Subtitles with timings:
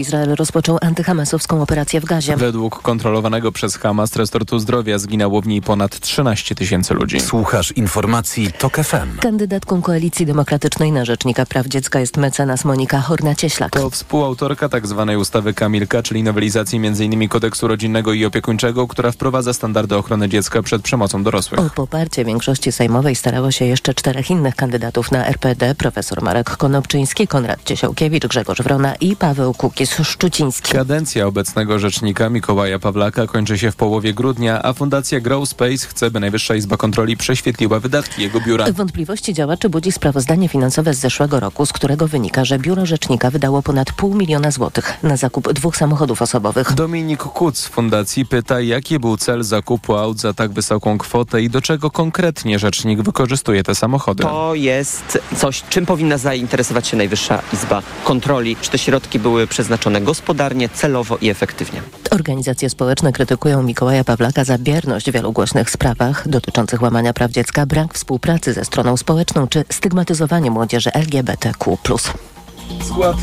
[0.00, 2.36] Izrael rozpoczął antyhamasowską operację w Gazie.
[2.36, 7.20] Według kontrolowanego przez Hamas resortu zdrowia zginęło w niej ponad 13 tysięcy ludzi.
[7.20, 9.18] Słuchasz informacji TOK FM.
[9.20, 13.70] Kandydatką Koalicji Demokratycznej na Rzecznika Praw Dziecka jest mecenas Monika Horna-Cieślak.
[13.70, 15.04] To współautorka tzw.
[15.08, 17.28] Tak ustawy Kamilka, czyli nowelizacji m.in.
[17.28, 21.60] kodeksu rodzinnego i opiekuńczego, która wprowadza standardy ochrony dziecka przed przemocą dorosłych.
[21.60, 27.28] O poparcie większości sejmowej starało się jeszcze czterech innych kandydatów na RPD, profesor Marek Konopczyński,
[27.28, 30.72] Konrad Ciesiałkiewicz, Grzegorz Wrona i Paweł Kukiz Szczuciński.
[30.72, 36.10] Kadencja obecnego rzecznika Mikołaja Pawlaka kończy się w połowie grudnia, a Fundacja Grow Space chce,
[36.10, 38.72] by Najwyższa Izba Kontroli prześwietliła wydatki jego biura.
[38.72, 43.62] Wątpliwości działaczy budzi sprawozdanie finansowe z zeszłego roku, z którego wynika, że biuro rzecznika wydało
[43.62, 46.72] ponad pół miliona złotych na zakup dwóch samochodów osobowych.
[46.74, 51.50] Dominik Kuc z Fundacji pyta, jaki był cel zakupu aut za tak wysoką kwotę i
[51.50, 54.22] do czego konkretnie rzecznik wykorzystuje te samochody.
[54.22, 58.56] To jest coś, czym powinna zainteresować się Najwyższa Izba Kontroli.
[58.60, 61.82] Czy te środki były przeznaczone gospodarnie, celowo i efektywnie.
[62.10, 67.66] Organizacje społeczne krytykują Mikołaja Pawlaka za bierność w wielu głośnych sprawach dotyczących łamania praw dziecka,
[67.66, 71.76] brak współpracy ze stroną społeczną czy stygmatyzowanie młodzieży LGBTQ+.
[72.88, 73.16] Skład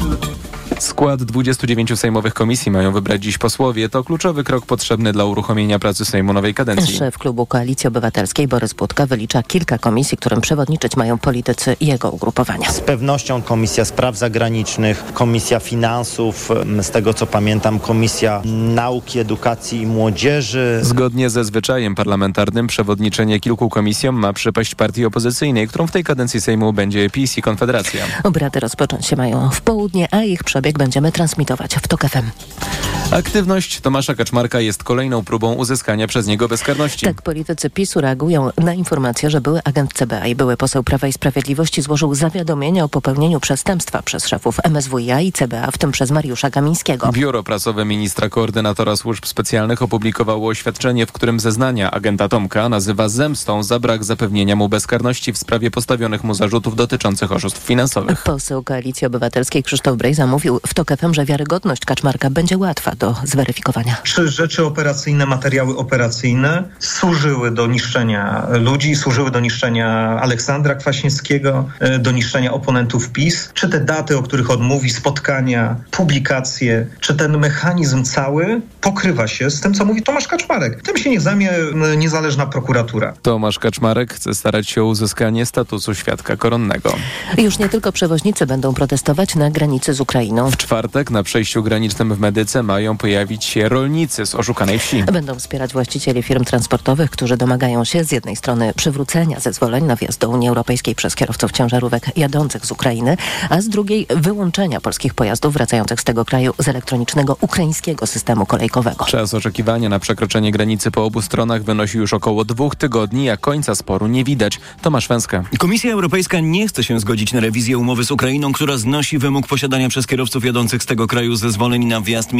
[0.79, 3.89] Skład 29 sejmowych komisji mają wybrać dziś posłowie.
[3.89, 6.97] To kluczowy krok potrzebny dla uruchomienia pracy Sejmu nowej kadencji.
[6.97, 12.71] Szef klubu Koalicji Obywatelskiej Borys Budka wylicza kilka komisji, którym przewodniczyć mają politycy jego ugrupowania.
[12.71, 16.49] Z pewnością Komisja Spraw Zagranicznych, Komisja Finansów,
[16.81, 18.41] z tego co pamiętam Komisja
[18.75, 20.79] Nauki, Edukacji i Młodzieży.
[20.81, 26.41] Zgodnie ze zwyczajem parlamentarnym przewodniczenie kilku komisjom ma przypaść partii opozycyjnej, którą w tej kadencji
[26.41, 28.05] Sejmu będzie PiS i Konfederacja.
[28.23, 32.76] Obrady rozpocząć się mają w południe, a ich przebieg będziemy transmitować w TOK FM.
[33.11, 37.05] Aktywność Tomasza Kaczmarka jest kolejną próbą uzyskania przez niego bezkarności.
[37.05, 41.13] Tak politycy PiSu reagują na informację, że były agent CBA i były poseł Prawa i
[41.13, 46.49] Sprawiedliwości złożył zawiadomienie o popełnieniu przestępstwa przez szefów MSWiA i CBA, w tym przez Mariusza
[46.49, 47.11] Kamińskiego.
[47.11, 53.63] Biuro prasowe ministra koordynatora służb specjalnych opublikowało oświadczenie, w którym zeznania agenta Tomka nazywa zemstą
[53.63, 58.23] za brak zapewnienia mu bezkarności w sprawie postawionych mu zarzutów dotyczących oszustw finansowych.
[58.23, 63.15] Poseł Koalicji Obywatelskiej Krzysztof Brejza mówił w TOK FM, że wiarygodność Kaczmarka będzie łatwa do
[63.23, 63.97] zweryfikowania.
[64.03, 71.99] Czy rzeczy operacyjne, materiały operacyjne służyły do niszczenia ludzi, służyły do niszczenia Aleksandra Kwaśniewskiego, e,
[71.99, 73.49] do niszczenia oponentów PiS?
[73.53, 79.49] Czy te daty, o których on mówi, spotkania, publikacje, czy ten mechanizm cały pokrywa się
[79.49, 80.81] z tym, co mówi Tomasz Kaczmarek?
[80.81, 81.51] Tym się nie zajmie
[81.97, 83.13] niezależna prokuratura.
[83.21, 86.93] Tomasz Kaczmarek chce starać się o uzyskanie statusu świadka koronnego.
[87.37, 90.51] Już nie tylko przewoźnicy będą protestować na granicy z Ukrainą.
[90.51, 95.03] W czwartek na przejściu granicznym w Medyce mają pojawić się rolnicy z oszukanej wsi.
[95.03, 100.21] Będą wspierać właścicieli firm transportowych, którzy domagają się z jednej strony przywrócenia zezwoleń na wjazd
[100.21, 103.17] do Unii Europejskiej przez kierowców ciężarówek jadących z Ukrainy,
[103.49, 109.05] a z drugiej wyłączenia polskich pojazdów wracających z tego kraju z elektronicznego ukraińskiego systemu kolejkowego.
[109.05, 113.75] Czas oczekiwania na przekroczenie granicy po obu stronach wynosi już około dwóch tygodni, a końca
[113.75, 114.59] sporu nie widać.
[114.81, 115.43] Tomasz Węska.
[115.57, 119.89] Komisja Europejska nie chce się zgodzić na rewizję umowy z Ukrainą, która znosi wymóg posiadania
[119.89, 122.33] przez kierowców jadących z tego kraju zezwoleń na wjazd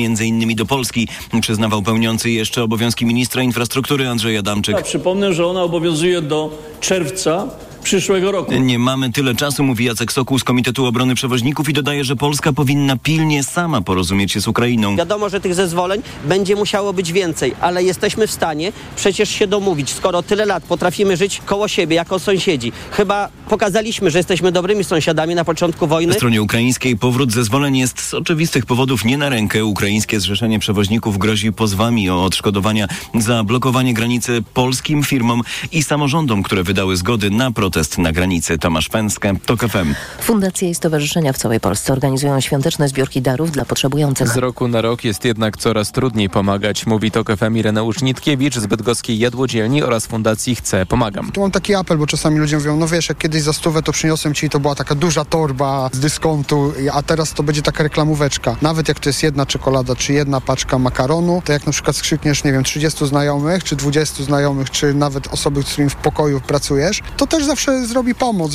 [0.44, 0.56] m.in.
[0.56, 1.08] do Polski,
[1.42, 4.76] przyznawał pełniący jeszcze obowiązki ministra infrastruktury Andrzej Adamczyk.
[4.76, 7.48] Ja przypomnę, że ona obowiązuje do czerwca
[7.84, 8.54] przyszłego roku.
[8.54, 12.54] Nie mamy tyle czasu, mówi Jacek Sokół z Komitetu Obrony Przewoźników i dodaje, że Polska
[12.54, 14.96] powinna pilnie sama porozumieć się z Ukrainą.
[14.96, 19.94] Wiadomo, że tych zezwoleń będzie musiało być więcej, ale jesteśmy w stanie przecież się domówić.
[19.94, 25.36] Skoro tyle lat potrafimy żyć koło siebie jako sąsiedzi, chyba pokazaliśmy, że jesteśmy dobrymi sąsiadami
[25.36, 26.10] na początku wojny.
[26.12, 29.66] Na stronie ukraińskiej powrót zezwoleń jest z oczywistych powodów nie na rękę.
[29.66, 35.42] Ukraińskie Zrzeszenie Przewoźników grozi pozwami o odszkodowania za blokowanie granicy polskim firmom
[35.72, 38.58] i samorządom, które wydały zgody na protest na granicy.
[38.58, 39.94] Tomasz Pęskę, TOK FM.
[40.22, 44.28] Fundacje i stowarzyszenia w całej Polsce organizują świąteczne zbiórki darów dla potrzebujących.
[44.28, 48.66] Z roku na rok jest jednak coraz trudniej pomagać, mówi TOK FM Ireneusz Nitkiewicz z
[48.66, 51.32] Bydgoskiej Jadłodzielni oraz Fundacji Chcę Pomagam.
[51.32, 53.92] Tu mam taki apel, bo czasami ludzie mówią, no wiesz, jak kiedyś za stówę to
[53.92, 58.56] przyniosłem ci, to była taka duża torba z dyskontu, a teraz to będzie taka reklamóweczka.
[58.62, 62.44] Nawet jak to jest jedna czekolada, czy jedna paczka makaronu, to jak na przykład skrzykniesz,
[62.44, 67.02] nie wiem, 30 znajomych, czy 20 znajomych, czy nawet osoby, z którymi w pokoju pracujesz,
[67.18, 68.52] to też zawsze zrobi pomoc.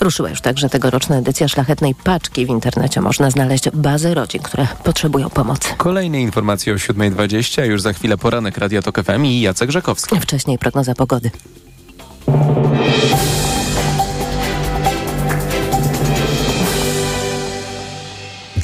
[0.00, 2.46] Ruszyła już także tegoroczna edycja szlachetnej paczki.
[2.46, 5.68] W internecie można znaleźć bazę rodzin, które potrzebują pomocy.
[5.76, 10.20] Kolejne informacje o 7.20, już za chwilę poranek Radia Tok FM i Jacek Rzekowski.
[10.20, 11.30] Wcześniej prognoza pogody.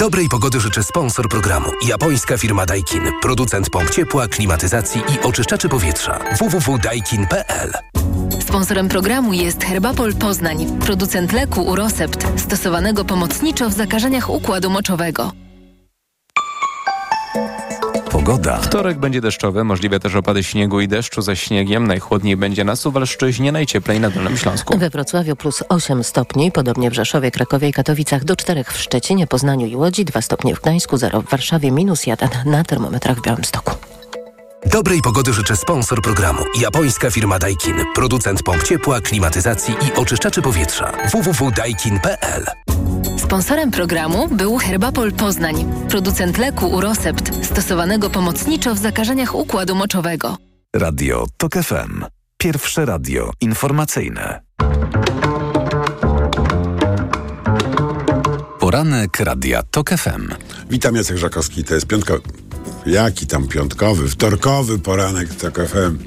[0.00, 1.70] Dobrej pogody życzy sponsor programu.
[1.86, 3.02] Japońska firma Daikin.
[3.22, 6.18] Producent pomp ciepła, klimatyzacji i oczyszczaczy powietrza.
[6.38, 7.72] www.daikin.pl
[8.40, 15.32] Sponsorem programu jest Herbapol Poznań, producent leku Urosept, stosowanego pomocniczo w zakażeniach układu moczowego.
[18.10, 18.56] Pogoda.
[18.56, 21.86] Wtorek będzie deszczowy, możliwe też opady śniegu i deszczu ze śniegiem.
[21.86, 24.78] Najchłodniej będzie na Suwalszczyźnie, najcieplej na Dolnym Śląsku.
[24.78, 29.26] We Wrocławiu plus 8 stopni, podobnie w Rzeszowie, Krakowie i Katowicach do 4 w Szczecinie,
[29.26, 33.22] Poznaniu i Łodzi, 2 stopnie w Gdańsku, 0 w Warszawie, minus 1 na termometrach w
[33.22, 33.74] Białymstoku.
[34.66, 36.42] Dobrej pogody życzę sponsor programu.
[36.60, 37.76] Japońska firma Daikin.
[37.94, 40.92] Producent pomp ciepła, klimatyzacji i oczyszczaczy powietrza.
[41.12, 42.44] www.daikin.pl
[43.30, 50.36] Sponsorem programu był Herbapol Poznań, producent leku Urosept, stosowanego pomocniczo w zakażeniach układu moczowego.
[50.76, 52.04] Radio TOK FM.
[52.38, 54.40] Pierwsze radio informacyjne.
[58.60, 60.28] Poranek Radia TOK FM.
[60.70, 62.14] Witam Jacek Żakowski, to jest piątka...
[62.86, 65.98] Jaki tam piątkowy, wtorkowy poranek TOK FM.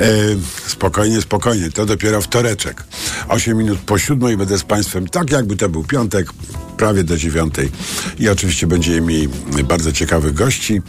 [0.00, 0.36] E,
[0.66, 2.84] spokojnie, spokojnie, to dopiero wtoreczek.
[3.28, 6.32] 8 minut po siódmej będę z Państwem, tak jakby to był piątek,
[6.76, 7.70] prawie do dziewiątej.
[8.18, 9.28] I oczywiście będziemy mieli
[9.64, 10.80] bardzo ciekawych gości.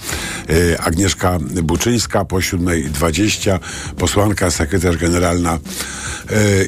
[0.74, 3.60] E, Agnieszka Buczyńska po siódmej dwadzieścia,
[3.98, 5.60] posłanka, sekretarz generalna e,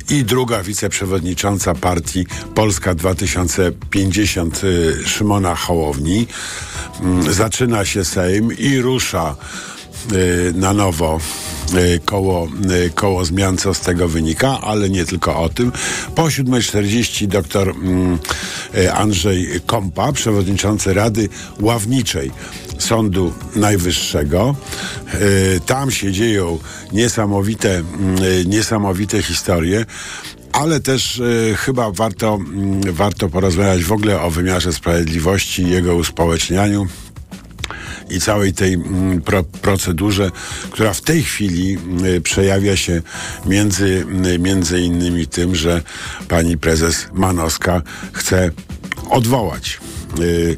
[0.10, 2.26] i druga wiceprzewodnicząca partii
[2.56, 6.28] Polska 2050 e, Szymona Hołowni.
[7.02, 9.36] Mm, Zaczyna się Sejm i rusza
[10.54, 11.20] na nowo
[11.74, 12.48] e, koło,
[12.86, 15.72] e, koło zmian, co z tego wynika, ale nie tylko o tym.
[16.16, 18.20] Po 7.40 dr mm,
[18.94, 21.30] Andrzej Kompa, przewodniczący Rady
[21.60, 22.32] Ławniczej
[22.78, 24.56] Sądu Najwyższego.
[25.66, 26.60] Tam się dzieją
[26.92, 27.86] niesamowite, mm,
[28.46, 29.86] niesamowite historie.
[30.54, 35.96] Ale też e, chyba warto, mm, warto porozmawiać w ogóle o wymiarze sprawiedliwości i jego
[35.96, 36.88] uspołecznianiu
[38.10, 40.32] i całej tej mm, pro, procedurze,
[40.72, 43.02] która w tej chwili y, przejawia się
[43.46, 45.82] między, y, między innymi tym, że
[46.28, 47.82] pani prezes Manowska
[48.14, 48.52] chce
[49.10, 49.80] odwołać
[50.20, 50.58] y,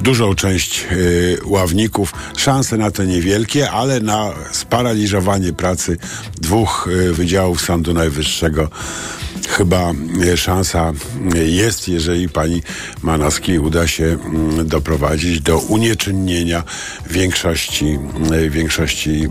[0.00, 2.12] dużą część y, ławników.
[2.36, 5.96] Szanse na to niewielkie, ale na sparaliżowanie pracy
[6.40, 8.70] dwóch y, wydziałów Sądu Najwyższego
[9.48, 9.92] chyba
[10.24, 10.92] y, szansa
[11.34, 12.62] y, jest, jeżeli pani
[13.02, 16.62] Manowskiej uda się mm, doprowadzić do unieczynnienia
[17.10, 17.98] większości,
[18.32, 19.28] y, większości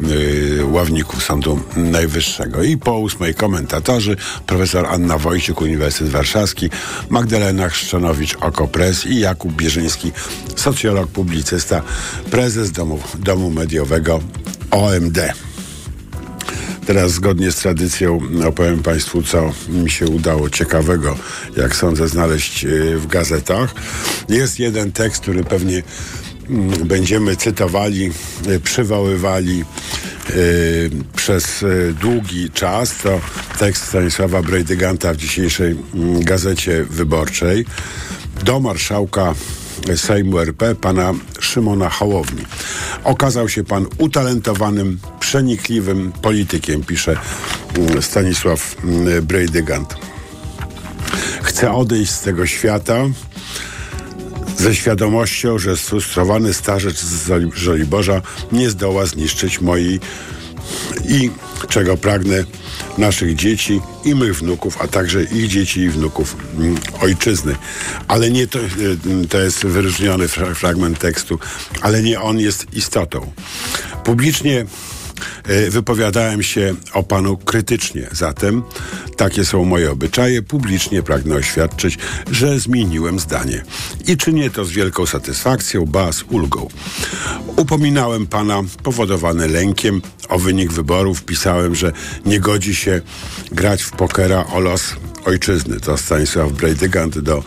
[0.71, 2.63] ławników Sądu Najwyższego.
[2.63, 4.15] I po ósmej komentatorzy
[4.47, 6.69] profesor Anna Wojciuk, Uniwersytet Warszawski,
[7.09, 10.11] Magdalena Chrzczanowicz, Okopres i Jakub Bierzyński,
[10.55, 11.81] socjolog, publicysta,
[12.31, 14.19] prezes Domu, Domu Mediowego
[14.71, 15.19] OMD.
[16.85, 21.17] Teraz zgodnie z tradycją opowiem Państwu, co mi się udało ciekawego,
[21.57, 23.73] jak sądzę, znaleźć y, w gazetach.
[24.29, 25.83] Jest jeden tekst, który pewnie
[26.49, 28.11] mm, będziemy cytowali,
[28.47, 29.63] y, przywoływali
[30.29, 31.65] y, przez
[32.01, 32.95] długi czas.
[33.03, 33.19] To
[33.59, 37.65] tekst Stanisława Brejdyganta w dzisiejszej mm, Gazecie Wyborczej.
[38.43, 39.35] Do marszałka
[39.95, 42.45] Sejmu RP, pana Szymona Hołowni.
[43.03, 47.17] Okazał się pan utalentowanym, przenikliwym politykiem, pisze
[47.77, 49.95] mm, Stanisław mm, Brejdygant.
[51.41, 53.05] Chcę odejść z tego świata
[54.57, 58.21] ze świadomością, że sfrustrowany starzec z Żoliborza
[58.51, 59.99] nie zdoła zniszczyć mojej
[61.09, 61.29] i
[61.69, 62.43] czego pragnę
[62.97, 67.55] naszych dzieci i mych wnuków, a także ich dzieci i wnuków mm, ojczyzny.
[68.07, 71.39] Ale nie to, y, to jest wyróżniony fra- fragment tekstu,
[71.81, 73.31] ale nie on jest istotą.
[74.03, 74.65] Publicznie
[75.69, 78.63] wypowiadałem się o panu krytycznie, zatem
[79.17, 80.41] takie są moje obyczaje.
[80.41, 81.97] Publicznie pragnę oświadczyć,
[82.31, 83.63] że zmieniłem zdanie.
[84.07, 86.67] I czynię to z wielką satysfakcją, ba z ulgą.
[87.55, 91.23] Upominałem pana powodowany lękiem o wynik wyborów.
[91.23, 91.91] Pisałem, że
[92.25, 93.01] nie godzi się
[93.51, 95.79] grać w pokera o los ojczyzny.
[95.79, 97.43] To Stanisław Brejdygant do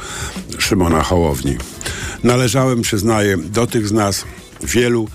[0.59, 1.57] Szymona Hołowni.
[2.25, 4.25] Należałem, przyznaję, do tych z nas
[4.63, 5.09] wielu,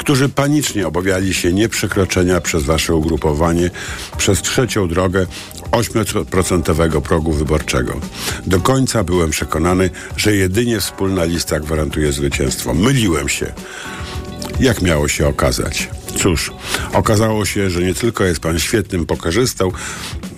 [0.00, 3.70] którzy panicznie obawiali się nieprzekroczenia przez wasze ugrupowanie
[4.18, 5.26] przez trzecią drogę
[5.70, 8.00] 8% progu wyborczego.
[8.46, 12.74] Do końca byłem przekonany, że jedynie wspólna lista gwarantuje zwycięstwo.
[12.74, 13.52] Myliłem się.
[14.60, 15.88] Jak miało się okazać?
[16.18, 16.52] Cóż,
[16.92, 20.29] okazało się, że nie tylko jest pan świetnym pokarzystą, e,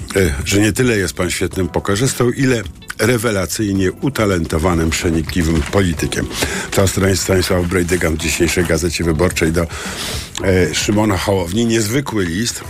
[0.45, 2.63] że nie tyle jest pan świetnym pokarzystą, ile
[2.99, 6.27] rewelacyjnie utalentowanym, przenikliwym politykiem.
[6.71, 11.67] To Stan- Stanisław Brejdygant w dzisiejszej Gazecie Wyborczej do e, Szymona Hołowni.
[11.67, 12.65] Niezwykły list,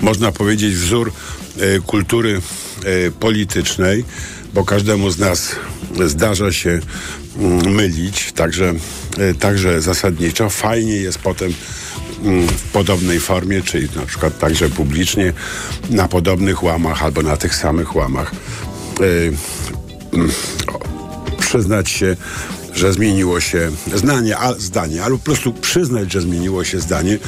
[0.00, 1.12] można powiedzieć wzór
[1.58, 2.40] e, kultury
[2.84, 4.04] e, politycznej,
[4.54, 5.56] bo każdemu z nas
[6.06, 6.80] zdarza się
[7.38, 8.74] mm, mylić, także,
[9.18, 10.50] e, także zasadniczo.
[10.50, 11.54] Fajnie jest potem
[12.56, 15.32] w podobnej formie, czyli na przykład także publicznie,
[15.90, 18.32] na podobnych łamach albo na tych samych łamach.
[19.00, 20.30] E, mm,
[21.40, 22.16] przyznać się
[22.74, 27.18] że zmieniło się zdanie, a, zdanie, albo po prostu przyznać, że zmieniło się zdanie,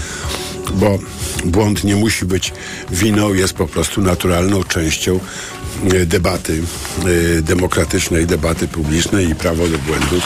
[0.75, 0.99] bo
[1.44, 2.52] błąd nie musi być
[2.90, 5.20] winą, jest po prostu naturalną częścią
[5.94, 6.62] e, debaty
[7.38, 10.20] e, demokratycznej, debaty publicznej i prawo do błędu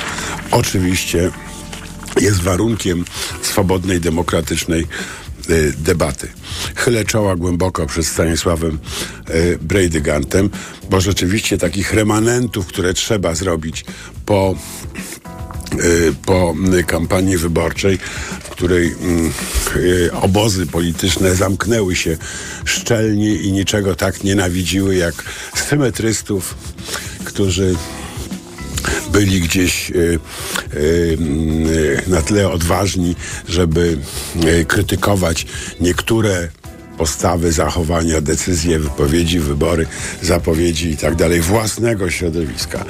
[0.51, 1.31] oczywiście
[2.21, 3.05] jest warunkiem
[3.43, 4.87] swobodnej, demokratycznej e,
[5.79, 6.29] debaty.
[6.75, 8.79] Chylę czoła głęboko przed Stanisławem
[9.27, 10.51] e, Brejdygantem,
[10.91, 13.85] bo rzeczywiście takich remanentów, które trzeba zrobić
[14.27, 14.55] po
[15.73, 15.77] e,
[16.27, 16.55] po
[16.87, 17.99] kampanii wyborczej,
[18.43, 19.33] w której mm,
[20.21, 22.17] obozy polityczne zamknęły się
[22.65, 25.15] szczelnie i niczego tak nienawidziły jak
[25.69, 26.55] symetrystów,
[27.25, 27.77] którzy
[29.13, 30.11] byli gdzieś e, e,
[32.11, 33.17] na tyle odważni,
[33.49, 33.99] żeby
[34.47, 35.47] e, krytykować
[35.81, 36.49] niektóre
[36.99, 39.87] postawy, zachowania, decyzje, wypowiedzi, wybory,
[40.23, 42.85] zapowiedzi i tak dalej własnego środowiska.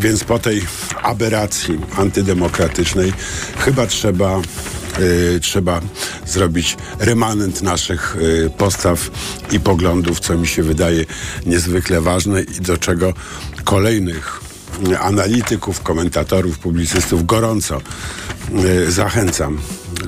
[0.00, 0.62] Więc po tej
[1.02, 3.12] aberracji antydemokratycznej
[3.58, 5.80] chyba trzeba e, trzeba
[6.26, 8.16] zrobić remanent naszych
[8.46, 9.10] e, postaw
[9.52, 11.04] i poglądów, co mi się wydaje
[11.46, 13.14] niezwykle ważne i do czego
[13.64, 14.39] kolejnych
[15.00, 17.80] analityków, komentatorów, publicystów gorąco
[18.86, 19.58] e, zachęcam,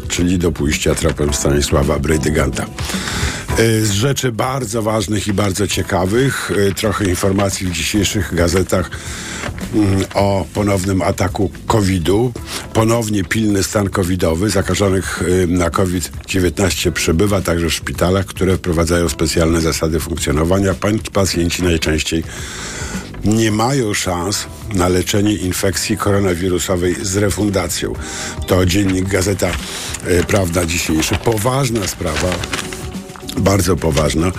[0.09, 2.67] czyli do pójścia tropem Stanisława Brejdyganta.
[3.59, 8.91] E, Z rzeczy bardzo ważnych i bardzo ciekawych, e, trochę informacji w dzisiejszych gazetach
[9.75, 12.33] mm, o ponownym ataku COVID-u.
[12.73, 14.51] Ponownie pilny stan covidowy.
[14.51, 20.75] Zakażonych na COVID-19 przybywa także w szpitalach, które wprowadzają specjalne zasady funkcjonowania.
[21.13, 22.25] Pacjenci najczęściej
[23.25, 27.93] nie mają szans na leczenie infekcji koronawirusowej z refundacją.
[28.47, 29.51] To dziennik Gazeta
[30.07, 31.15] e, Prawda dzisiejszy.
[31.15, 32.29] Poważna sprawa,
[33.39, 34.33] bardzo poważna.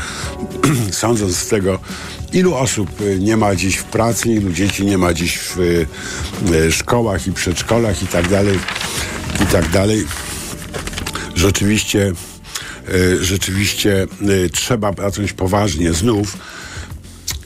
[0.92, 1.80] Sądząc z tego,
[2.34, 5.86] ilu osób e, nie ma dziś w pracy, ilu dzieci nie ma dziś w
[6.54, 8.60] e, szkołach i przedszkolach i tak dalej,
[9.44, 10.06] i tak dalej.
[11.36, 12.14] Rzeczywiście,
[13.22, 14.08] rzeczywiście
[14.52, 16.38] trzeba zacząć poważnie znów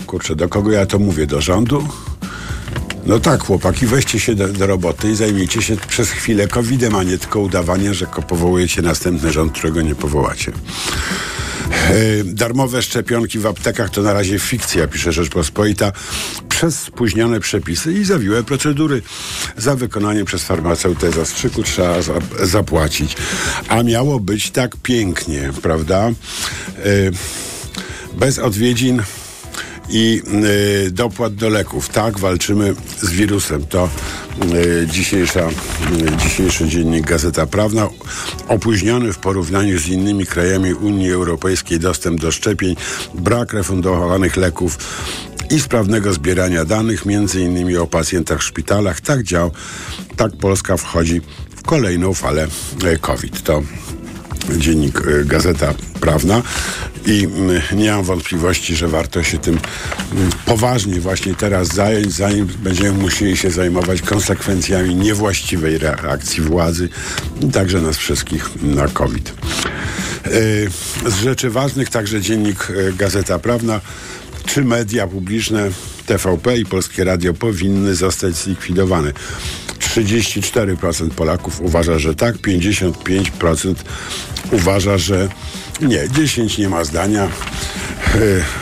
[0.07, 1.27] Kurczę, do kogo ja to mówię?
[1.27, 1.87] Do rządu?
[3.05, 7.03] No tak, chłopaki, weźcie się do, do roboty i zajmijcie się przez chwilę COVID-em, a
[7.03, 10.51] nie tylko udawanie, że powołujecie następny rząd, którego nie powołacie.
[11.71, 15.91] E, darmowe szczepionki w aptekach to na razie fikcja, pisze Rzeczpospolita,
[16.49, 19.01] przez spóźnione przepisy i zawiłe procedury.
[19.57, 23.15] Za wykonanie przez farmaceutę zastrzyku trzeba za, zapłacić.
[23.67, 26.07] A miało być tak pięknie, prawda?
[26.07, 26.13] E,
[28.13, 29.03] bez odwiedzin
[29.89, 30.21] i
[30.87, 31.89] y, dopłat do leków.
[31.89, 33.65] Tak, walczymy z wirusem.
[33.65, 33.89] To
[34.53, 37.89] y, dzisiejsza, y, dzisiejszy dziennik Gazeta Prawna.
[38.47, 42.75] Opóźniony w porównaniu z innymi krajami Unii Europejskiej dostęp do szczepień,
[43.13, 44.77] brak refundowanych leków
[45.49, 49.01] i sprawnego zbierania danych, między innymi o pacjentach w szpitalach.
[49.01, 49.51] Tak dział,
[50.15, 51.21] tak Polska wchodzi
[51.55, 52.47] w kolejną falę
[52.83, 53.43] y, COVID.
[53.43, 53.63] To
[54.57, 56.41] dziennik y, Gazeta Prawna
[57.05, 59.59] i mm, nie mam wątpliwości, że warto się tym
[60.11, 66.89] mm, poważnie właśnie teraz zająć, zanim będziemy musieli się zajmować konsekwencjami niewłaściwej reakcji władzy
[67.53, 69.33] także nas wszystkich na COVID.
[70.27, 70.69] Y,
[71.07, 73.81] Z rzeczy ważnych także dziennik y, Gazeta Prawna.
[74.45, 75.69] Czy media publiczne
[76.07, 79.13] TVP i Polskie Radio powinny zostać zlikwidowane?
[79.79, 83.75] 34% Polaków uważa, że tak, 55%
[84.51, 85.29] uważa, że
[85.81, 86.09] nie.
[86.09, 87.23] 10 nie ma zdania.
[87.23, 88.19] E,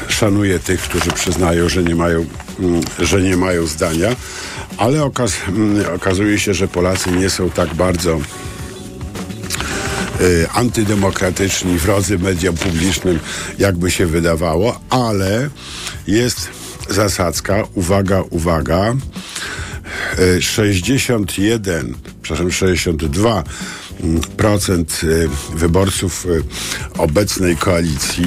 [0.07, 2.25] Szanuję tych, którzy przyznają, że nie mają,
[2.59, 4.15] mm, że nie mają zdania,
[4.77, 8.19] ale okaz, mm, okazuje się, że Polacy nie są tak bardzo
[10.21, 13.19] y, antydemokratyczni, wrodzy mediom publicznym,
[13.59, 15.49] jakby się wydawało, ale
[16.07, 16.49] jest
[16.89, 18.95] zasadzka, uwaga, uwaga,
[20.19, 23.43] y, 61, przepraszam, 62
[24.03, 26.43] mm, procent y, wyborców y,
[26.97, 28.25] obecnej koalicji,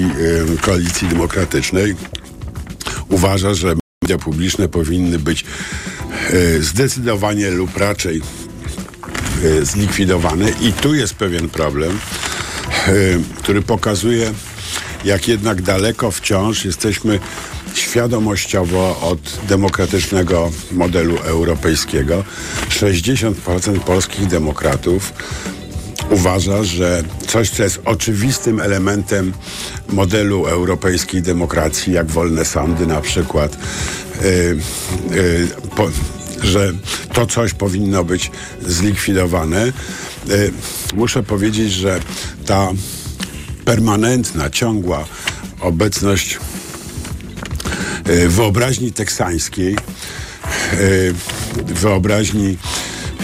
[0.61, 1.95] koalicji demokratycznej
[3.09, 5.45] uważa, że media publiczne powinny być
[6.61, 8.23] zdecydowanie lub raczej
[9.63, 10.51] zlikwidowane.
[10.61, 11.99] I tu jest pewien problem,
[13.39, 14.33] który pokazuje,
[15.05, 17.21] jak jednak daleko wciąż jesteśmy
[17.75, 22.25] świadomościowo od demokratycznego modelu europejskiego.
[22.69, 25.13] 60% polskich demokratów
[26.11, 29.33] uważa, że coś, co jest oczywistym elementem
[29.89, 33.59] modelu europejskiej demokracji, jak wolne sądy na przykład,
[34.23, 34.27] y,
[35.13, 35.89] y, po,
[36.43, 36.73] że
[37.13, 38.31] to coś powinno być
[38.67, 39.67] zlikwidowane.
[40.31, 40.53] Y,
[40.95, 42.01] muszę powiedzieć, że
[42.47, 42.71] ta
[43.65, 45.05] permanentna, ciągła
[45.61, 46.39] obecność
[48.29, 49.77] wyobraźni teksańskiej
[50.75, 51.15] y,
[51.57, 52.57] wyobraźni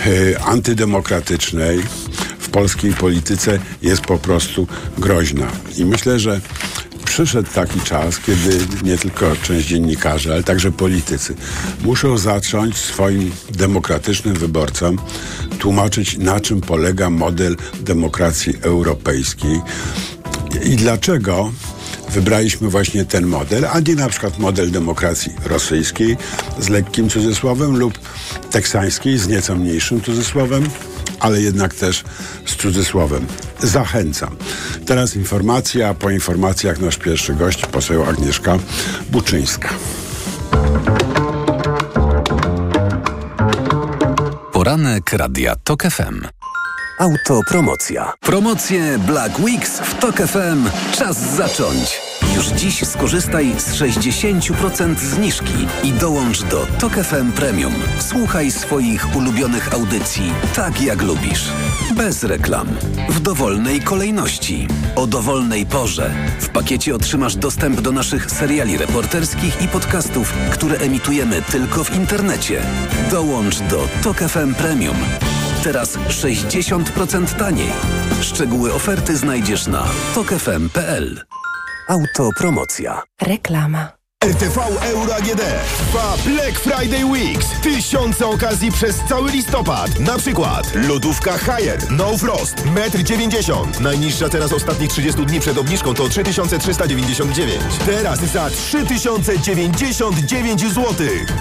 [0.07, 1.81] e, antydemokratycznej
[2.39, 4.67] w polskiej polityce jest po prostu
[4.99, 5.47] groźna.
[5.77, 6.41] I myślę, że
[7.05, 11.35] przyszedł taki czas, kiedy nie tylko część dziennikarzy, ale także politycy
[11.85, 14.99] muszą zacząć swoim demokratycznym wyborcom
[15.59, 19.61] tłumaczyć, na czym polega model demokracji europejskiej
[20.65, 21.53] i dlaczego
[22.15, 26.17] wybraliśmy właśnie ten model, a nie na przykład model demokracji rosyjskiej
[26.59, 27.99] z lekkim cudzysłowem lub
[28.51, 30.69] teksańskiej z nieco mniejszym cudzysłowem,
[31.21, 32.05] ale jednak też
[32.47, 33.27] z cudzysłowem.
[33.63, 34.37] Zachęcam.
[34.87, 38.59] Teraz informacja, a po informacjach nasz pierwszy gość, poseł Agnieszka
[39.11, 39.69] Buczyńska.
[44.53, 46.27] Poranek Radia TOK FM.
[46.99, 48.13] Autopromocja.
[48.21, 50.69] Promocje Black Weeks w TOK FM.
[50.97, 52.04] Czas zacząć.
[52.37, 57.75] Już dziś skorzystaj z 60% zniżki i dołącz do TOK FM Premium.
[57.99, 61.49] Słuchaj swoich ulubionych audycji tak jak lubisz.
[61.97, 62.69] Bez reklam.
[63.09, 64.69] W dowolnej kolejności.
[64.97, 66.15] O dowolnej porze.
[66.41, 72.63] W pakiecie otrzymasz dostęp do naszych seriali reporterskich i podcastów, które emitujemy tylko w internecie.
[73.11, 74.97] Dołącz do TOK FM Premium.
[75.65, 77.71] Teraz 60% taniej.
[78.21, 81.25] Szczegóły oferty znajdziesz na tokefm.pl.
[81.89, 83.03] Autopromocja.
[83.23, 84.04] Reklama.
[84.25, 85.43] RTV Euro AGD
[85.77, 87.47] trwa Black Friday Weeks.
[87.63, 90.01] Tysiące okazji przez cały listopad.
[90.01, 93.73] Na przykład lodówka Haier No Frost 1,90 m.
[93.83, 97.63] Najniższa teraz ostatnich 30 dni przed obniżką to 3399.
[97.87, 100.85] Teraz za 3099 zł.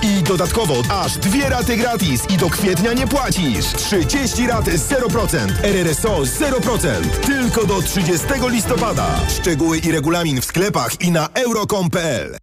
[0.01, 3.65] I dodatkowo aż dwie raty gratis i do kwietnia nie płacisz.
[3.65, 5.37] 30 rat 0%.
[5.63, 7.09] RRSO 0%.
[7.25, 9.19] Tylko do 30 listopada.
[9.39, 12.37] Szczegóły i regulamin w sklepach i na euro.com.pl.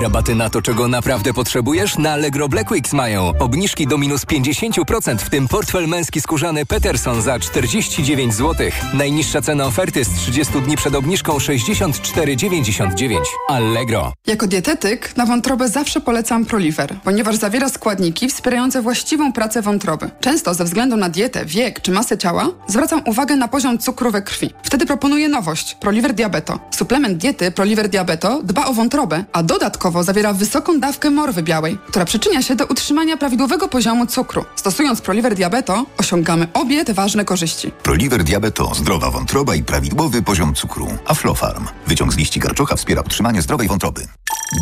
[0.00, 1.98] Rabaty na to, czego naprawdę potrzebujesz?
[1.98, 3.32] Na Allegro Black Weeks mają.
[3.38, 8.66] Obniżki do minus 50%, w tym portfel męski skórzany Peterson za 49 zł.
[8.94, 13.16] Najniższa cena oferty z 30 dni przed obniżką 64,99.
[13.48, 14.12] Allegro.
[14.26, 20.10] Jako dietetyk na wątrobę zawsze polecam Proliver, ponieważ zawiera składniki wspierające właściwą pracę wątroby.
[20.20, 24.22] Często ze względu na dietę, wiek czy masę ciała zwracam uwagę na poziom cukru we
[24.22, 24.50] krwi.
[24.62, 26.58] Wtedy proponuję nowość Proliver Diabeto.
[26.70, 32.04] Suplement diety Proliver Diabeto dba o wątrobę, a dodatkowo zawiera wysoką dawkę morwy białej, która
[32.04, 34.44] przyczynia się do utrzymania prawidłowego poziomu cukru.
[34.56, 37.70] Stosując Proliver Diabeto osiągamy obie te ważne korzyści.
[37.82, 40.88] Proliver Diabeto, zdrowa wątroba i prawidłowy poziom cukru.
[41.06, 41.66] Aflofarm.
[41.86, 44.06] Wyciąg z liści karczocha wspiera utrzymanie zdrowej wątroby.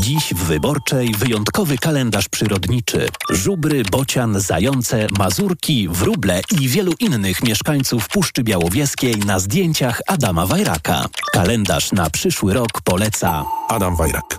[0.01, 3.09] Dziś w Wyborczej wyjątkowy kalendarz przyrodniczy.
[3.31, 11.07] Żubry, bocian, zające, mazurki, wróble i wielu innych mieszkańców Puszczy Białowieskiej na zdjęciach Adama Wajraka.
[11.33, 14.39] Kalendarz na przyszły rok poleca Adam Wajrak.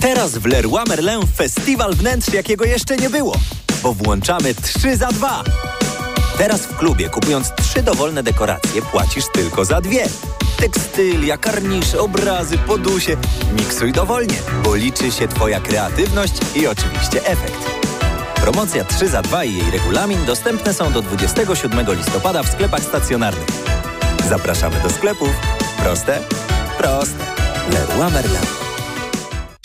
[0.00, 3.36] Teraz w Leroy Merlin festiwal wnętrz, jakiego jeszcze nie było,
[3.82, 5.44] bo włączamy 3 za 2.
[6.38, 10.06] Teraz w klubie, kupując trzy dowolne dekoracje, płacisz tylko za dwie.
[10.56, 13.16] Tekstylia, karnisze, obrazy, podusie.
[13.58, 17.80] Miksuj dowolnie, bo liczy się Twoja kreatywność i oczywiście efekt.
[18.34, 23.48] Promocja 3 za 2 i jej regulamin dostępne są do 27 listopada w sklepach stacjonarnych.
[24.28, 25.30] Zapraszamy do sklepów.
[25.78, 26.20] Proste?
[26.78, 27.24] Proste.
[27.72, 28.69] Leroy Merlin.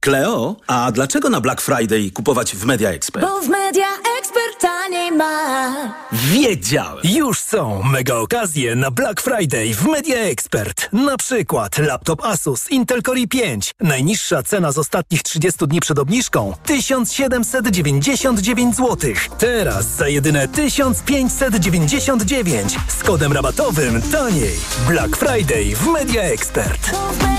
[0.00, 3.26] Kleo, a dlaczego na Black Friday kupować w Media Expert?
[3.26, 3.86] Bo w Media
[4.20, 5.74] Expert taniej ma.
[6.12, 6.98] Wiedziałem!
[7.04, 10.88] Już są mega okazje na Black Friday w Media Expert.
[10.92, 13.72] Na przykład laptop Asus Intel Core i5.
[13.80, 19.10] Najniższa cena z ostatnich 30 dni przed obniżką 1799 zł.
[19.38, 24.56] Teraz za jedyne 1599 z kodem rabatowym taniej.
[24.88, 26.90] Black Friday w Media Expert.
[26.90, 27.29] Bo w Media Expert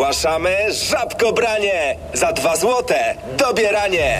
[0.00, 0.56] Ogłaszamy
[0.90, 1.96] żabkobranie!
[2.14, 4.18] Za dwa złote dobieranie!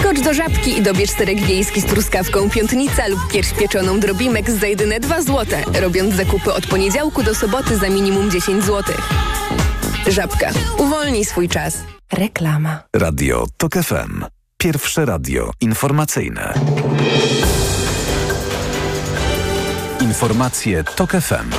[0.00, 4.66] Skocz do żabki i dobierz serek wiejski z truskawką piątnica lub pierś pieczoną drobimek za
[4.66, 8.96] jedyne 2 złote, robiąc zakupy od poniedziałku do soboty za minimum 10 zł.
[10.06, 10.50] Żabka.
[10.78, 11.78] Uwolnij swój czas.
[12.12, 12.82] Reklama.
[12.96, 14.24] Radio TOK FM.
[14.56, 16.54] Pierwsze radio informacyjne.
[20.00, 21.50] Informacje TOK FM.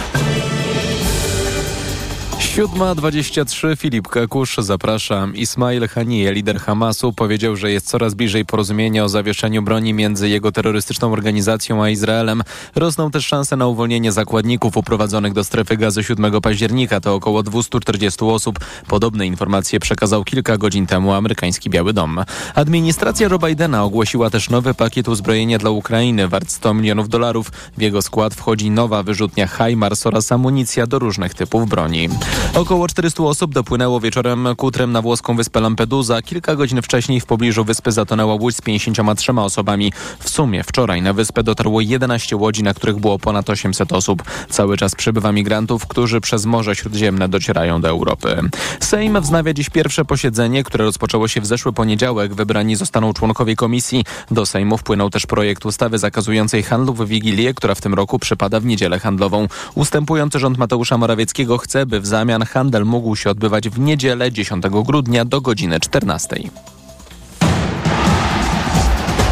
[2.59, 5.35] 7.23 Filip Kakusz, zapraszam.
[5.35, 10.51] Ismail Haniyeh, lider Hamasu, powiedział, że jest coraz bliżej porozumienia o zawieszeniu broni między jego
[10.51, 12.43] terrorystyczną organizacją a Izraelem.
[12.75, 16.99] Rosną też szanse na uwolnienie zakładników uprowadzonych do strefy gazy 7 października.
[16.99, 18.59] To około 240 osób.
[18.87, 22.19] Podobne informacje przekazał kilka godzin temu amerykański Biały Dom.
[22.55, 27.51] Administracja Joe Bidena ogłosiła też nowy pakiet uzbrojenia dla Ukrainy wart 100 milionów dolarów.
[27.77, 32.09] W jego skład wchodzi nowa wyrzutnia HIMARS oraz amunicja do różnych typów broni.
[32.55, 36.21] Około 400 osób dopłynęło wieczorem kutrem na włoską wyspę Lampedusa.
[36.21, 39.93] Kilka godzin wcześniej w pobliżu wyspy zatonęła łódź z 53 osobami.
[40.19, 44.23] W sumie wczoraj na wyspę dotarło 11 łodzi, na których było ponad 800 osób.
[44.49, 48.41] Cały czas przybywa migrantów, którzy przez Morze Śródziemne docierają do Europy.
[48.79, 52.33] Sejm wznawia dziś pierwsze posiedzenie, które rozpoczęło się w zeszły poniedziałek.
[52.33, 54.05] Wybrani zostaną członkowie komisji.
[54.31, 58.59] Do Sejmu wpłynął też projekt ustawy zakazującej handlu w Wigilię, która w tym roku przypada
[58.59, 59.47] w niedzielę handlową.
[59.75, 64.63] Ustępujący rząd Mateusza Morawieckiego chce, by w zamian handel mógł się odbywać w niedzielę 10
[64.85, 66.35] grudnia do godziny 14.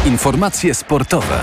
[0.06, 1.40] Informacje sportowe.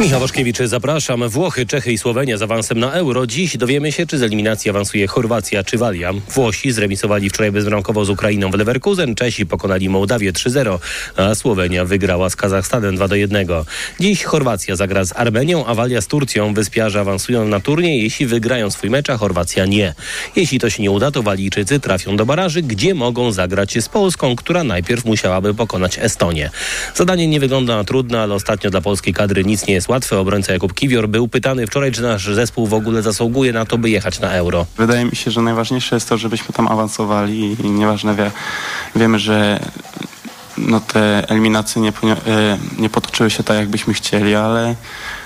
[0.00, 1.28] Michał Waszkiewicz, zapraszam.
[1.28, 3.26] Włochy, Czechy i Słowenia z awansem na Euro.
[3.26, 6.12] Dziś dowiemy się, czy z eliminacji awansuje Chorwacja czy Walia.
[6.30, 9.14] Włosi zremisowali wczoraj bezbramkowo z Ukrainą w Leverkusen.
[9.14, 10.78] Czesi pokonali Mołdawię 3-0,
[11.16, 13.64] a Słowenia wygrała z Kazachstanem 2-1.
[14.00, 16.54] Dziś Chorwacja zagra z Armenią, a Walia z Turcją.
[16.54, 19.94] Wyspiarze awansują na turniej, jeśli wygrają swój mecz, a Chorwacja nie.
[20.36, 24.36] Jeśli to się nie uda, to Walijczycy trafią do baraży, gdzie mogą zagrać z Polską,
[24.36, 26.50] która najpierw musiałaby pokonać Estonię.
[26.94, 30.18] Zadanie nie wygląda na trudne, ale ostatnio dla polskiej kadry nic nie jest łatwe.
[30.18, 33.90] Obrońca Jakub Kiwior był pytany wczoraj, czy nasz zespół w ogóle zasługuje na to, by
[33.90, 34.66] jechać na Euro.
[34.76, 38.30] Wydaje mi się, że najważniejsze jest to, żebyśmy tam awansowali i nieważne, wie,
[38.96, 39.60] wiemy, że
[40.58, 44.74] no te eliminacje nie, e, nie potoczyły się tak, jakbyśmy chcieli, ale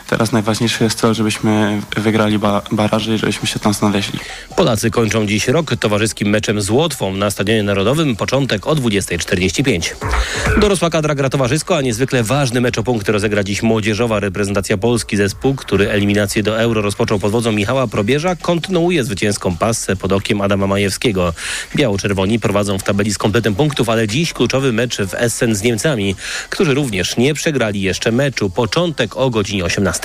[0.08, 4.18] teraz najważniejsze jest to, żebyśmy wygrali ba- baraże i żebyśmy się tam znaleźli.
[4.56, 8.16] Polacy kończą dziś rok towarzyskim meczem z Łotwą na Stadionie Narodowym.
[8.16, 9.94] Początek o 20.45.
[10.60, 15.16] Dorosła kadra gra towarzysko, a niezwykle ważny mecz o punkty rozegra dziś młodzieżowa reprezentacja Polski.
[15.16, 20.40] Zespół, który eliminację do Euro rozpoczął pod wodzą Michała Probierza, kontynuuje zwycięską passę pod okiem
[20.40, 21.34] Adama Majewskiego.
[21.76, 26.14] Biało-czerwoni prowadzą w tabeli z kompletem punktów, ale dziś kluczowy mecz w Essen z Niemcami,
[26.50, 28.50] którzy również nie przegrali jeszcze meczu.
[28.50, 29.97] Początek o godzinie 18.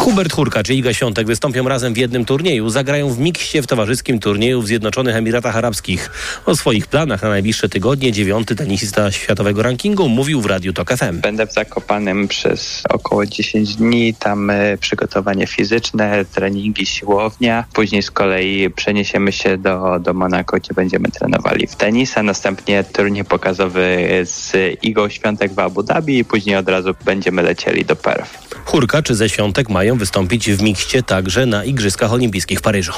[0.00, 2.68] Hubert Hurkacz i Iga Świątek wystąpią razem w jednym turnieju.
[2.68, 6.10] Zagrają w mikście w towarzyskim turnieju w Zjednoczonych Emiratach Arabskich.
[6.46, 11.20] O swoich planach na najbliższe tygodnie dziewiąty tenisista światowego rankingu mówił w Radiu Tok FM.
[11.20, 14.14] Będę w Zakopanem przez około 10 dni.
[14.14, 17.64] Tam e, przygotowanie fizyczne, treningi, siłownia.
[17.72, 22.84] Później z kolei przeniesiemy się do, do Monako, gdzie będziemy trenowali w tenis, a następnie
[22.84, 27.96] turniej pokazowy z Igą Świątek w Abu Dhabi i później od razu będziemy lecieli do
[27.96, 28.50] Perth.
[28.64, 32.92] Hurkacz ze Świątek mają wystąpić w mikście także na Igrzyskach Olimpijskich w Paryżu.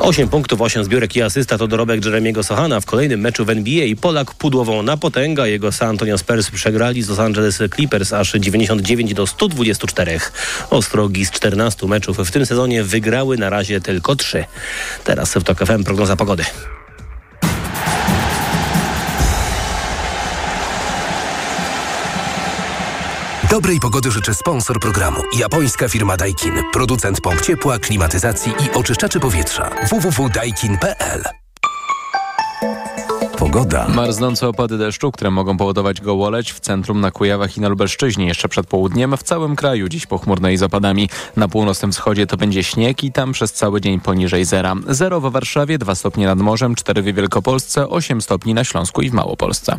[0.00, 3.86] 8 punktów, 8 zbiórek i asysta to dorobek Jeremiego Sohana w kolejnym meczu w NBA.
[4.00, 5.46] Polak pudłową na potęga.
[5.46, 10.20] Jego San Antonio Spurs przegrali z Los Angeles Clippers aż 99 do 124.
[10.70, 14.44] Ostrogi z 14 meczów w tym sezonie wygrały na razie tylko 3.
[15.04, 16.44] Teraz w TOK FM prognoza pogody.
[23.50, 25.16] Dobrej pogody życzy sponsor programu.
[25.38, 26.52] Japońska firma Daikin.
[26.72, 29.70] Producent pomp ciepła, klimatyzacji i oczyszczaczy powietrza.
[29.90, 31.22] www.daikin.pl
[33.38, 33.88] Pogoda.
[33.88, 38.48] Marznące opady deszczu, które mogą powodować gołoleć w centrum, na Kujawach i na Lubelszczyźnie jeszcze
[38.48, 39.16] przed południem.
[39.16, 41.08] W całym kraju dziś pochmurne i z opadami.
[41.36, 44.74] Na północnym wschodzie to będzie śnieg i tam przez cały dzień poniżej zera.
[44.88, 49.10] Zero w Warszawie, 2 stopnie nad morzem, 4 w Wielkopolsce, 8 stopni na Śląsku i
[49.10, 49.78] w Małopolsce.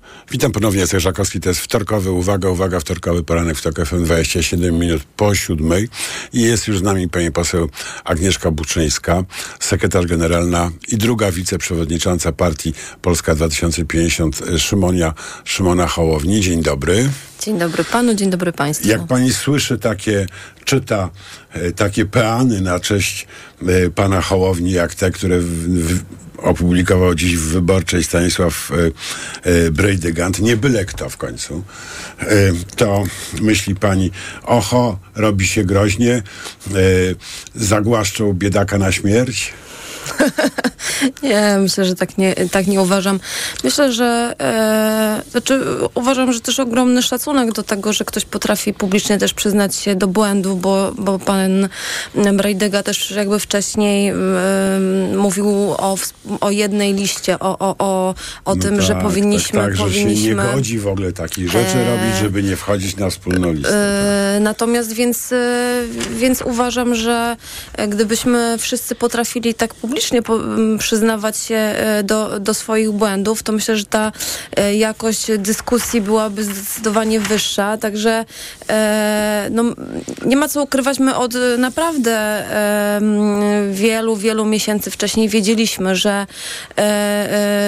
[0.31, 4.79] Witam ponownie, Jacek Żakowski, to jest wtorkowy, uwaga, uwaga, wtorkowy poranek w TOK FM, 27
[4.79, 5.89] minut po siódmej
[6.33, 7.69] i jest już z nami pani poseł
[8.03, 9.23] Agnieszka Buczyńska,
[9.59, 15.13] sekretarz generalna i druga wiceprzewodnicząca partii Polska 2050 Szymonia,
[15.45, 16.41] Szymona Hołowni.
[16.41, 17.09] Dzień dobry.
[17.41, 18.87] Dzień dobry panu, dzień dobry państwu.
[18.87, 20.27] Jak pani słyszy takie,
[20.65, 21.09] czyta
[21.51, 23.27] e, takie peany na cześć
[23.67, 25.47] e, pana Hołowni, jak te, które w,
[25.97, 25.99] w,
[26.37, 28.71] opublikował dziś w Wyborczej Stanisław
[29.43, 31.63] e, Brejdygant, nie byle kto w końcu,
[32.75, 33.03] to
[33.41, 34.11] myśli pani,
[34.43, 36.21] oho, robi się groźnie, e,
[37.55, 39.53] zagłaszczą biedaka na śmierć?
[41.23, 43.19] Nie, myślę, że tak nie, tak nie uważam.
[43.63, 45.61] Myślę, że e, znaczy
[45.95, 50.07] uważam, że też ogromny szacunek do tego, że ktoś potrafi publicznie też przyznać się do
[50.07, 51.69] błędu, bo, bo pan
[52.33, 54.15] Brejdyga też jakby wcześniej e,
[55.17, 55.95] mówił o,
[56.41, 59.59] o jednej liście, o, o, o, o No tym, tak, że powinniśmy...
[59.59, 62.55] Tak, tak powinniśmy że się nie godzi w ogóle takich rzeczy E, robić, żeby nie
[62.55, 63.75] wchodzić na wspólną listę.
[64.37, 65.83] E, Natomiast więc, e,
[66.15, 67.37] więc uważam, że
[67.73, 73.43] e, gdybyśmy wszyscy potrafili tak publicznie po, m, przyznawać się e, do, do swoich błędów,
[73.43, 74.11] to myślę, że ta
[74.57, 77.77] e, jakość dyskusji byłaby zdecydowanie wyższa.
[77.77, 78.25] Także
[78.69, 79.63] e, no,
[80.25, 82.43] nie ma co ukrywać, my od naprawdę
[83.71, 86.27] wielu, wielu miesięcy wcześniej wiedzieliśmy, że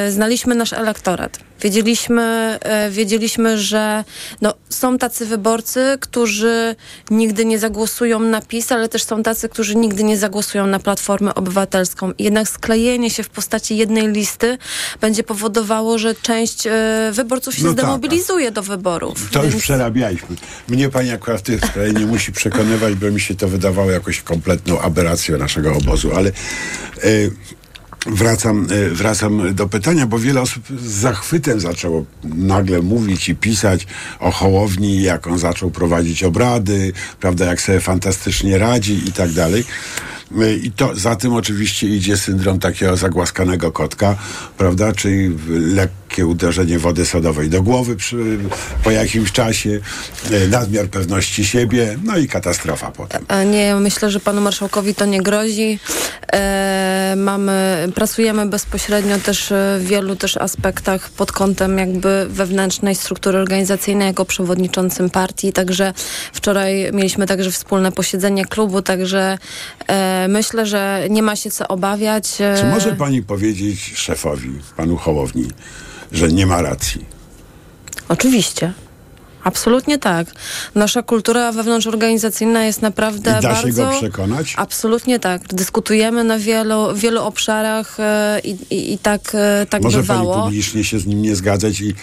[0.09, 1.39] znaliśmy nasz elektorat.
[1.61, 2.59] Wiedzieliśmy,
[2.89, 4.03] wiedzieliśmy, że
[4.41, 6.75] no, są tacy wyborcy, którzy
[7.11, 11.35] nigdy nie zagłosują na PiS, ale też są tacy, którzy nigdy nie zagłosują na Platformę
[11.35, 12.11] Obywatelską.
[12.19, 14.57] Jednak sklejenie się w postaci jednej listy
[15.01, 16.71] będzie powodowało, że część e,
[17.13, 17.77] wyborców się No tak.
[17.79, 19.29] zdemobilizuje do wyborów.
[19.31, 20.35] To już Więc- przerabialiśmy.
[20.67, 24.21] Mnie pani akurat w tej sprawie nie musi przekonywać, bo mi się to wydawało jakąś
[24.21, 26.33] kompletną aberracją naszego obozu, ale e,
[28.05, 33.87] wracam, e, wracam do pytania, bo wiele osób z zachwytem zaczęło nagle mówić i pisać
[34.19, 39.65] o Hołowni, jak on zaczął prowadzić obrady, prawda, jak sobie fantastycznie radzi i tak dalej.
[40.41, 44.15] E, I to za tym oczywiście idzie syndrom takiego zagłaskanego kotka,
[44.57, 45.37] prawda, czyli
[46.13, 48.37] lekkie uderzenie wody sodowej do głowy przy,
[48.83, 49.79] po jakimś czasie,
[50.31, 53.25] e, nadmiar pewności siebie, no i katastrofa potem.
[53.27, 55.79] A Nie, myślę, że panu marszałkowi to nie grozi.
[56.33, 64.07] E, mamy, pracujemy bezpośrednio też w wielu też aspektach pod kątem jakby wewnętrznej struktury organizacyjnej
[64.07, 65.53] jako przewodniczącym partii.
[65.53, 65.93] Także
[66.33, 69.37] wczoraj mieliśmy także wspólne posiedzenie klubu, także
[69.87, 72.41] e, myślę, że nie ma się co obawiać.
[72.41, 75.47] E, Czy może pani powiedzieć szefowi, panu Hołowni,
[76.13, 77.05] że nie ma racji?
[78.09, 78.73] Oczywiście.
[79.43, 80.27] Absolutnie tak.
[80.75, 83.67] Nasza kultura wewnątrzorganizacyjna jest naprawdę I da bardzo...
[83.67, 84.53] się go przekonać?
[84.57, 85.47] Absolutnie tak.
[85.47, 90.33] Dyskutujemy na wielu, wielu obszarach e, i, i, i tak, e, tak Może bywało.
[90.33, 91.95] pani publicznie się z nim nie zgadzać i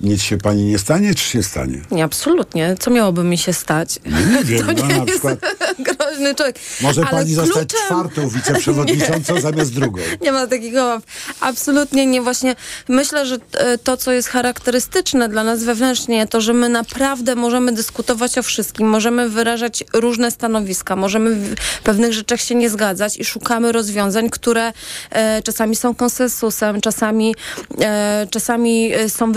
[0.00, 1.80] nic się pani nie stanie, czy się stanie?
[1.90, 2.76] Nie, absolutnie.
[2.80, 3.98] Co miałoby mi się stać?
[4.34, 5.38] Nie wiem, to no nie na jest przykład
[5.96, 6.58] groźny człowiek.
[6.80, 9.40] może Ale pani zostać kluczem- czwartą wiceprzewodniczącą Nie.
[9.40, 10.00] zamiast drugą.
[10.20, 11.02] Nie ma takiego obaw.
[11.40, 12.22] Absolutnie nie.
[12.22, 12.56] Właśnie
[12.88, 17.72] myślę, że e, to, co jest charakterystyczne dla nas wewnętrznie, to, że my naprawdę możemy
[17.72, 23.24] dyskutować o wszystkim, możemy wyrażać różne stanowiska, możemy w pewnych rzeczach się nie zgadzać i
[23.24, 24.72] szukamy rozwiązań, które
[25.10, 27.34] e, czasami są konsensusem, czasami,
[27.80, 29.32] e, czasami e, są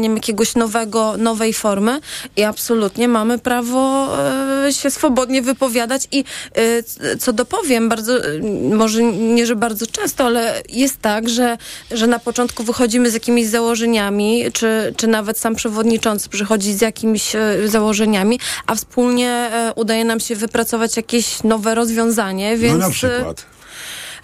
[0.00, 2.00] wypracowaniem jakiegoś nowego, nowej formy
[2.36, 4.08] i absolutnie mamy prawo
[4.66, 8.40] e, się swobodnie wypowiadać i e, co dopowiem, bardzo, e,
[8.74, 11.56] może nie, że bardzo często, ale jest tak, że,
[11.90, 17.32] że na początku wychodzimy z jakimiś założeniami, czy, czy nawet sam przewodniczący przychodzi z jakimiś
[17.64, 22.78] założeniami, a wspólnie udaje nam się wypracować jakieś nowe rozwiązanie, więc...
[22.78, 23.46] no na przykład.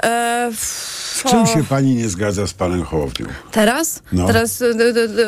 [0.02, 3.26] E, W czym się pani nie zgadza z panem Hołownią?
[3.52, 4.02] Teraz?
[4.12, 4.26] No.
[4.26, 5.24] Teraz d, d, d,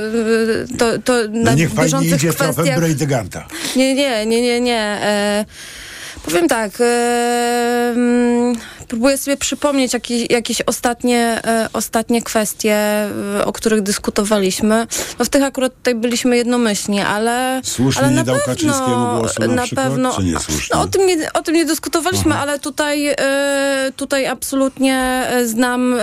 [0.79, 2.79] to, to No niech pani idzie tropem kwestiach...
[2.79, 3.47] Brejdyganta.
[3.77, 4.81] Nie, nie, nie, nie, nie.
[5.03, 5.45] E,
[6.25, 6.73] powiem tak.
[6.81, 6.85] E,
[8.89, 14.87] próbuję sobie przypomnieć jakieś, jakieś ostatnie, e, ostatnie kwestie, e, o których dyskutowaliśmy.
[15.19, 17.61] No w tych akurat tutaj byliśmy jednomyślni, ale...
[17.65, 20.77] Słusznie ale nie na dał pewno, Kaczyńskiemu głosu na przykład, pewno, czy niesłusznie?
[20.77, 25.95] No o tym nie, o tym nie dyskutowaliśmy, ale tutaj, e, tutaj absolutnie znam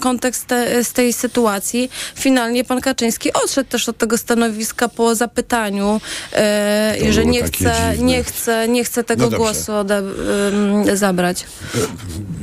[0.00, 1.90] kontekst te, z tej sytuacji.
[2.14, 6.00] Finalnie pan Kaczyński odszedł też od tego stanowiska po zapytaniu,
[7.10, 11.46] że nie chce, nie chce, nie chce tego No głosu ode, em, zabrać.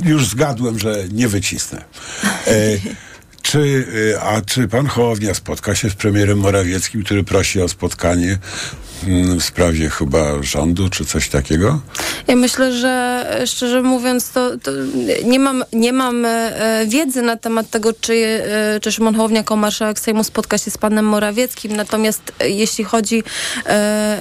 [0.04, 1.84] Już zgadłem, że nie wycisnę.
[2.48, 2.54] E,
[3.42, 8.38] czy, e, a czy pan Hołownia spotka się z premierem Morawieckim, który prosi o spotkanie
[9.40, 11.80] w sprawie chyba rządu, czy coś takiego?
[12.28, 14.72] Ja myślę, że e, szczerze mówiąc, to, to
[15.26, 19.56] nie mam, nie mam e, wiedzy na temat tego, czy, e, czy Szymon Hołownia jako
[19.56, 21.76] marszałek Sejmu spotka się z panem Morawieckim.
[21.76, 23.24] Natomiast e, jeśli chodzi,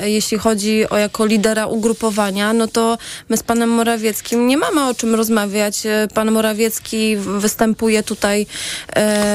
[0.02, 4.94] jeśli chodzi o jako lidera ugrupowania, no to my z panem Morawieckim nie mamy o
[4.94, 5.82] czym rozmawiać.
[6.14, 8.46] Pan Morawiecki występuje tutaj.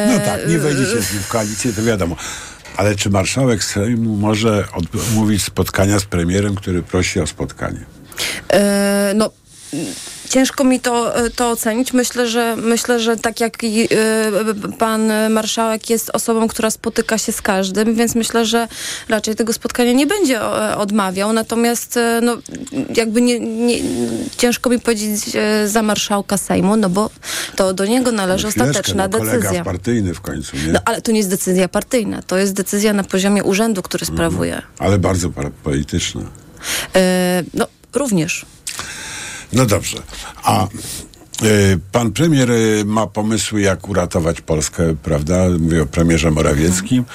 [0.07, 2.15] No tak, nie wejdziecie z nim w koalicję, to wiadomo.
[2.77, 7.85] Ale czy marszałek Sejmu może odmówić spotkania z premierem, który prosi o spotkanie?
[8.53, 9.29] E, no,
[10.31, 11.93] Ciężko mi to, e, to ocenić.
[11.93, 17.31] Myślę, że myślę, że tak jak i, y, pan marszałek jest osobą, która spotyka się
[17.31, 18.67] z każdym, więc myślę, że
[19.09, 21.33] raczej tego spotkania nie będzie e, odmawiał.
[21.33, 22.37] Natomiast e, no,
[22.95, 23.77] jakby nie, nie,
[24.37, 27.09] ciężko mi powiedzieć e, za marszałka Sejmu, no bo
[27.55, 29.63] to do niego należy Chwileczkę, ostateczna no, decyzja.
[29.63, 30.73] partyjny w końcu, nie?
[30.73, 34.61] No, ale to nie jest decyzja partyjna, to jest decyzja na poziomie urzędu, który sprawuje.
[34.79, 35.29] Ale bardzo
[35.63, 36.21] polityczna.
[36.95, 38.45] E, no, również.
[39.53, 39.97] No dobrze.
[40.43, 40.67] A
[41.43, 45.49] y, pan premier y, ma pomysły, jak uratować Polskę, prawda?
[45.59, 47.05] Mówię o premierze Morawieckim.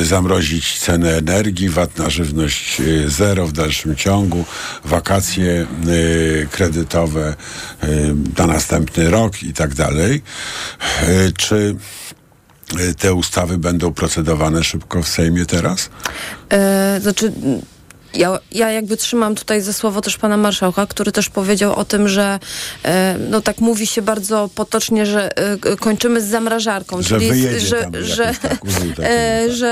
[0.00, 4.44] Y, zamrozić cenę energii, VAT na żywność zero w dalszym ciągu,
[4.84, 5.66] wakacje
[6.50, 7.34] kredytowe
[8.38, 10.22] na następny rok i tak dalej.
[11.36, 11.76] Czy
[12.98, 15.90] te ustawy będą procedowane szybko w Sejmie teraz?
[16.50, 17.32] E, znaczy,
[18.14, 22.08] ja, ja jakby trzymam tutaj za słowo też pana marszałka, który też powiedział o tym,
[22.08, 22.38] że
[22.84, 27.02] e, no tak mówi się bardzo potocznie, że e, kończymy z zamrażarką.
[27.02, 28.58] Że czyli że, że, tak,
[28.98, 29.68] e, że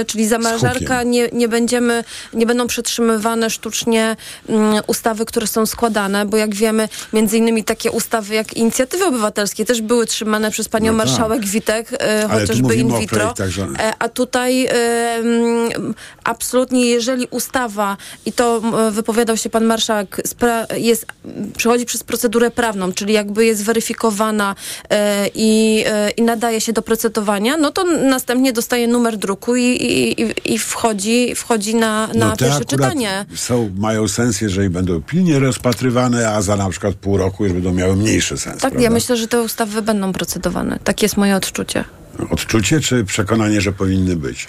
[0.00, 4.16] e, czyli zamrażarka nie, nie będziemy, nie będą przetrzymywane sztucznie
[4.48, 9.64] mm, ustawy, które są składane, bo jak wiemy, między innymi takie ustawy jak inicjatywy obywatelskie
[9.64, 11.08] też były trzymane przez panią No tak.
[11.08, 11.90] marszałek Witek,
[12.30, 13.18] chociażby in vitro.
[13.18, 13.66] projektach, że-
[13.98, 14.68] A tutaj
[16.24, 17.73] absolutnie, jeżeli ustawa,
[18.26, 18.60] i to
[18.90, 20.20] wypowiadał się pan marszałek,
[20.76, 21.06] jest,
[21.56, 24.54] przechodzi przez procedurę prawną, czyli jakby jest weryfikowana
[24.90, 29.62] e, i, e, i nadaje się do procedowania, no to następnie dostaje numer druku i,
[29.64, 33.26] i, i- wchodzi, wchodzi na, na No pierwsze czytanie.
[33.34, 37.72] Są, mają sens, jeżeli będą pilnie rozpatrywane, a za na przykład pół roku już będą
[37.72, 38.52] miały mniejszy sens.
[38.54, 38.80] Tak, prawda?
[38.80, 40.78] ja myślę, że te ustawy będą procedowane.
[40.84, 41.84] Takie jest moje odczucie.
[42.30, 44.48] Odczucie czy przekonanie, że powinny być?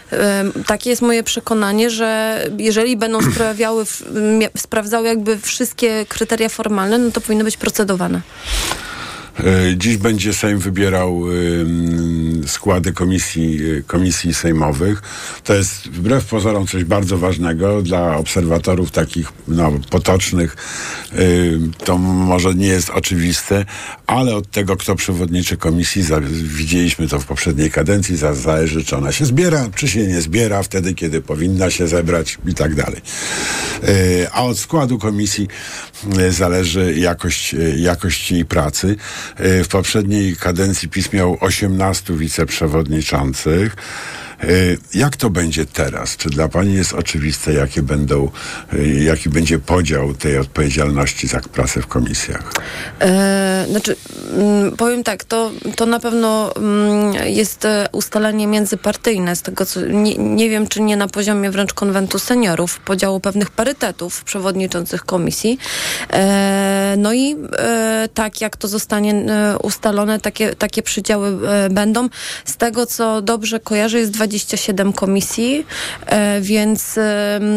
[0.68, 3.86] Takie jest moje przekonanie, że jeżeli będą sprawiały,
[4.58, 8.22] sprawdzały jakby wszystkie kryteria formalne, no to powinny być procedowane.
[9.40, 11.24] E, Dziś będzie Sejm wybierał
[12.48, 15.02] składy komisji, y, komisji sejmowych.
[15.44, 20.56] To jest wbrew pozorom coś bardzo ważnego dla obserwatorów takich no, potocznych.
[21.84, 23.66] To może nie jest oczywiste,
[24.08, 26.04] ale od tego, kto przewodniczy komisji,
[26.44, 30.64] widzieliśmy to w poprzedniej kadencji, za, zależy, czy ona się zbiera, czy się nie zbiera,
[30.64, 33.02] wtedy, kiedy powinna się zebrać i tak dalej.
[34.32, 35.48] A od składu komisji
[36.18, 38.96] e, zależy jakość, e, jakość jej pracy.
[39.38, 43.76] E, W poprzedniej kadencji PiS miał 18 wiceprzewodniczących.
[44.46, 46.18] E, Jak to będzie teraz?
[46.18, 48.32] Czy dla Pani jest oczywiste, jakie będą,
[48.74, 52.54] e, jaki będzie podział tej odpowiedzialności za pracę w komisjach?
[53.02, 53.96] E, znaczy,
[54.34, 59.82] mm, powiem tak, to, to na pewno mm, jest e, ustalenie międzypartyjne, z tego co
[59.82, 65.58] nie, nie wiem, czy nie na poziomie wręcz konwentu seniorów, podziału pewnych parytetów przewodniczących komisji.
[66.14, 69.26] E, no i e, tak, jak to zostanie
[69.64, 71.38] ustalone, takie, takie przydziały
[71.70, 72.10] będą.
[72.46, 75.66] Z tego, co dobrze kojarzę, jest 27 komisji,
[76.06, 77.00] e, więc...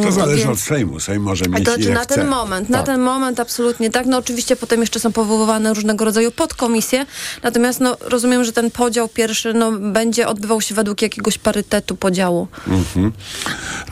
[0.03, 0.51] To zależy więc...
[0.51, 1.01] od Sejmu.
[1.01, 2.14] Sejm może mieć to znaczy na chce.
[2.14, 2.87] ten moment, na Tak.
[2.87, 4.07] ten moment absolutnie tak.
[4.07, 7.07] No oczywiście potem jeszcze są powoływane różnego rodzaju podkomisje,
[7.43, 12.49] natomiast no rozumiem, że ten podział pierwszy no, będzie odbywał się według jakiegoś parytetu podziału.
[12.69, 13.12] Mhm.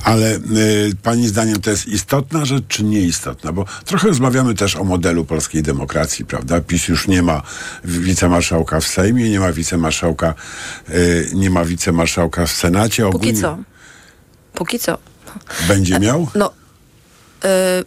[0.05, 3.53] Ale y, Pani zdaniem to jest istotna rzecz, czy nieistotna?
[3.53, 6.61] Bo trochę rozmawiamy też o modelu polskiej demokracji, prawda?
[6.61, 7.43] PiS już nie ma
[7.85, 10.35] wicemarszałka w Sejmie, nie ma wicemarszałka,
[10.91, 13.03] y, nie ma wicemarszałka w Senacie.
[13.03, 13.59] Póki Ogólnie co.
[14.55, 14.99] Póki co.
[15.69, 16.27] Będzie miał?
[16.35, 16.53] No,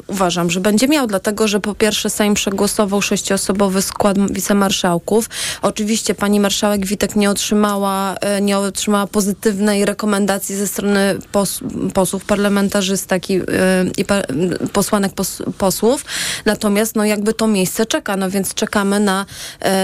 [0.07, 5.29] uważam, że będzie miał, dlatego że po pierwsze Sejm przegłosował sześciosobowy skład wicemarszałków.
[5.61, 11.59] Oczywiście pani marszałek Witek nie otrzymała, y, nie otrzymała pozytywnej rekomendacji ze strony pos,
[11.93, 13.45] posłów, parlamentarzystek i, y,
[13.97, 14.21] i pa,
[14.73, 16.05] posłanek pos, posłów.
[16.45, 19.25] Natomiast no jakby to miejsce czeka, no więc czekamy na,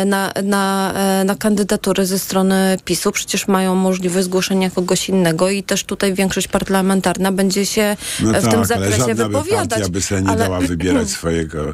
[0.06, 0.94] na, na,
[1.26, 3.12] na kandydatury ze strony PiSu.
[3.12, 8.44] Przecież mają możliwość zgłoszenia kogoś innego i też tutaj większość parlamentarna będzie się No w
[8.44, 9.80] tak, tym zakresie żadna by wypowiadać.
[9.80, 11.74] partia by sobie nie Ale- dała wybierać swojego,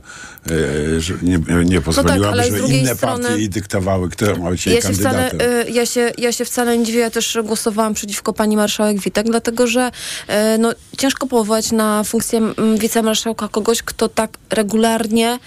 [0.98, 4.66] że nie, nie pozwoliłaby, ale z żeby inne strony- partie jej dyktowały, kto ma być
[4.66, 7.94] jej Ja się, wcale, y, ja, się, ja się wcale nie dziwię, ja też głosowałam
[7.94, 9.92] przeciwko pani marszałek Witek, dlatego że
[10.30, 12.42] y, no, ciężko powołać na funkcję
[12.80, 15.40] wicemarszałka kogoś, kto tak regularnie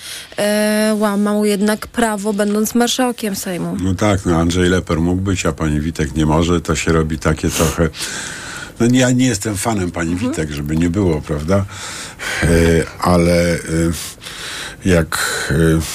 [0.99, 3.77] łamał jednak prawo, będąc marszałkiem Sejmu.
[3.83, 6.61] No tak, no Andrzej Leper mógł być, a pani Witek nie może.
[6.61, 7.89] To się robi takie trochę...
[8.81, 10.31] No ja nie jestem fanem pani Mhm.
[10.31, 11.65] Witek, żeby nie było, prawda?
[12.43, 12.49] E,
[13.01, 13.59] ale e,
[14.85, 15.19] jak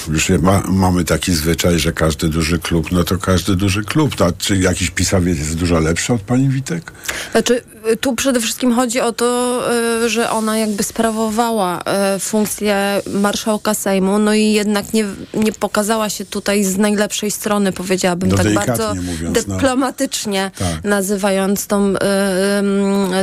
[0.08, 4.20] y, już ma, mamy taki zwyczaj, że każdy duży klub, no to każdy duży klub.
[4.20, 6.91] No, czy jakiś pisowiec jest dużo lepszy od pani Witek?
[7.32, 7.62] Znaczy,
[8.01, 9.62] tu przede wszystkim chodzi o to,
[10.08, 11.84] że ona jakby sprawowała
[12.20, 18.30] funkcję marszałka Sejmu, no i jednak nie, nie pokazała się tutaj z najlepszej strony, powiedziałabym
[18.30, 19.56] No tak bardzo mówiąc, no.
[19.56, 20.84] dyplomatycznie Tak.
[20.84, 21.93] nazywając tą,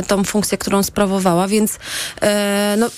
[0.07, 1.77] tą funkcję, którą sprawowała, więc y,
[2.77, 2.89] no,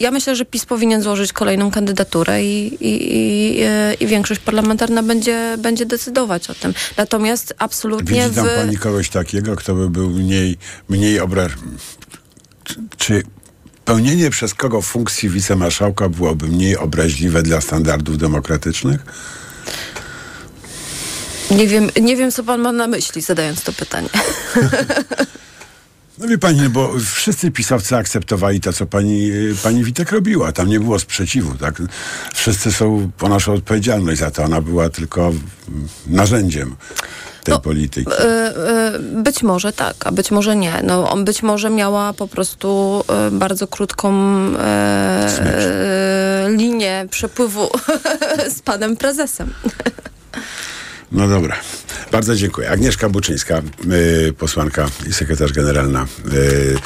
[0.00, 5.02] ja myślę, że PiS powinien złożyć kolejną kandydaturę i, i, i, y, i większość parlamentarna
[5.02, 6.74] będzie, będzie decydować o tym.
[6.96, 8.54] Natomiast absolutnie Widzi tam w...
[8.54, 10.56] pani kogoś takiego, kto by był mniej,
[10.88, 11.52] mniej obraż...
[12.96, 13.22] Czy
[13.84, 19.00] pełnienie przez kogo funkcji wicemarszałka byłoby mniej obraźliwe dla standardów demokratycznych?
[21.50, 24.08] Nie wiem, nie wiem, co pan ma na myśli, zadając to pytanie.
[26.18, 30.52] No wie pani, no bo wszyscy pisowcy akceptowali to, co pani, y, pani Witek robiła.
[30.52, 31.82] Tam nie było sprzeciwu, tak?
[32.34, 34.44] Wszyscy są, ponoszą odpowiedzialność za to.
[34.44, 35.32] Ona była tylko
[36.06, 36.76] narzędziem
[37.44, 38.10] tej polityki.
[38.10, 38.14] Y,
[38.96, 40.82] y, Być może tak, a być może nie.
[40.82, 44.14] No, on być może miała po prostu y, bardzo krótką
[46.48, 47.68] linię przepływu
[48.56, 49.52] z panem prezesem.
[51.12, 51.56] No dobra.
[52.12, 52.70] Bardzo dziękuję.
[52.70, 53.62] Agnieszka Buczyńska,
[54.28, 56.78] y, posłanka i sekretarz generalna y,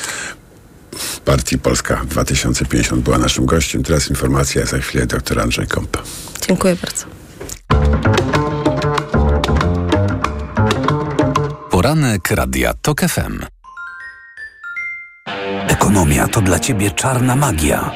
[1.24, 3.82] Partii Polska 2050 była naszym gościem.
[3.82, 6.02] Teraz informacja, za chwilę dr Andrzej Kąpa.
[6.48, 7.06] Dziękuję bardzo.
[11.70, 13.44] Poranek Radia TOK FM.
[15.68, 17.90] Ekonomia to dla ciebie czarna magia.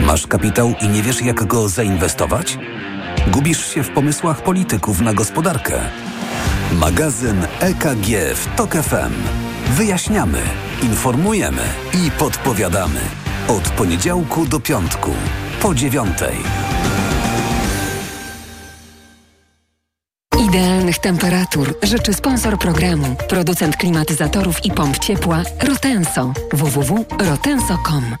[0.00, 2.58] Masz kapitał i nie wiesz, jak go zainwestować?
[3.26, 5.80] Gubisz się w pomysłach polityków na gospodarkę.
[6.72, 9.12] Magazyn EKG w TOK FM.
[9.70, 10.38] Wyjaśniamy,
[10.82, 11.62] informujemy
[11.94, 13.00] i podpowiadamy.
[13.48, 15.10] Od poniedziałku do piątku,
[15.62, 16.36] po dziewiątej.
[20.48, 26.32] Idealnych temperatur życzy sponsor programu, producent klimatyzatorów i pomp ciepła Rotenso.
[26.52, 28.16] www.rotenso.com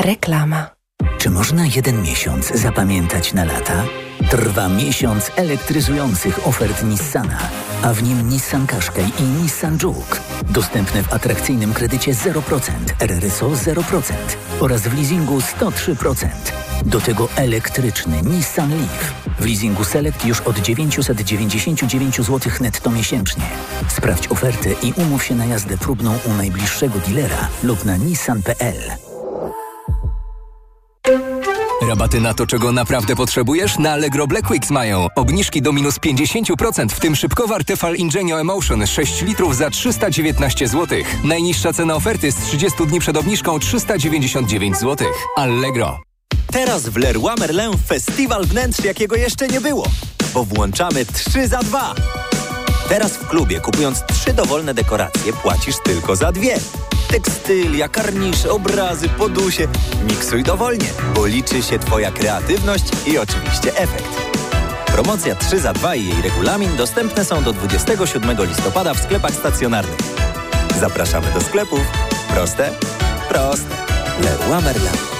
[0.00, 0.79] Reklama.
[1.18, 3.84] Czy można jeden miesiąc zapamiętać na lata?
[4.30, 7.38] Trwa miesiąc elektryzujących ofert Nissana,
[7.82, 10.20] a w nim Nissan Qashqai i Nissan Juke.
[10.50, 12.60] Dostępne w atrakcyjnym kredycie 0%,
[13.00, 14.12] RRSO 0%
[14.60, 16.28] oraz w leasingu 103%.
[16.84, 19.14] Do tego elektryczny Nissan Leaf.
[19.40, 23.44] W leasingu Select już od 999 zł netto miesięcznie.
[23.88, 29.09] Sprawdź ofertę i umów się na jazdę próbną u najbliższego dealera lub na nissan.pl.
[31.90, 33.78] Rabaty na to, czego naprawdę potrzebujesz?
[33.78, 35.06] Na Allegro Black Weeks mają.
[35.16, 40.98] Obniżki do minus 50%, w tym szybkowar Tefal Ingenio Emotion 6 litrów za 319 zł.
[41.24, 45.08] Najniższa cena oferty z 30 dni przed obniżką 399 zł.
[45.36, 46.00] Allegro.
[46.52, 49.86] Teraz w Leroy Merlin festiwal wnętrz, jakiego jeszcze nie było.
[50.34, 51.94] Bo włączamy 3 za 2.
[52.90, 56.56] Teraz w klubie, kupując trzy dowolne dekoracje, płacisz tylko za dwie.
[57.08, 59.68] Tekstylia, karnisze, obrazy, podusie.
[60.08, 64.32] Miksuj dowolnie, bo liczy się Twoja kreatywność i oczywiście efekt.
[64.86, 69.98] Promocja 3 za 2 i jej regulamin dostępne są do 27 listopada w sklepach stacjonarnych.
[70.80, 71.80] Zapraszamy do sklepów.
[72.28, 72.70] Proste?
[73.28, 73.76] Proste.
[74.22, 75.19] Leroy Merlin.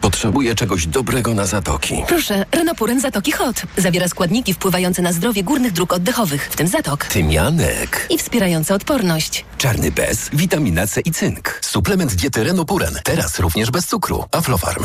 [0.00, 1.94] Potrzebuję czegoś dobrego na zatoki.
[2.08, 3.62] Proszę, Renopuren Zatoki Hot.
[3.76, 7.04] Zawiera składniki wpływające na zdrowie górnych dróg oddechowych, w tym zatok.
[7.04, 8.06] Tymianek.
[8.10, 9.44] I wspierające odporność.
[9.58, 11.58] Czarny bez, witamina C i cynk.
[11.62, 12.98] Suplement diety Renopuren.
[13.04, 14.24] Teraz również bez cukru.
[14.32, 14.84] Aflofarm.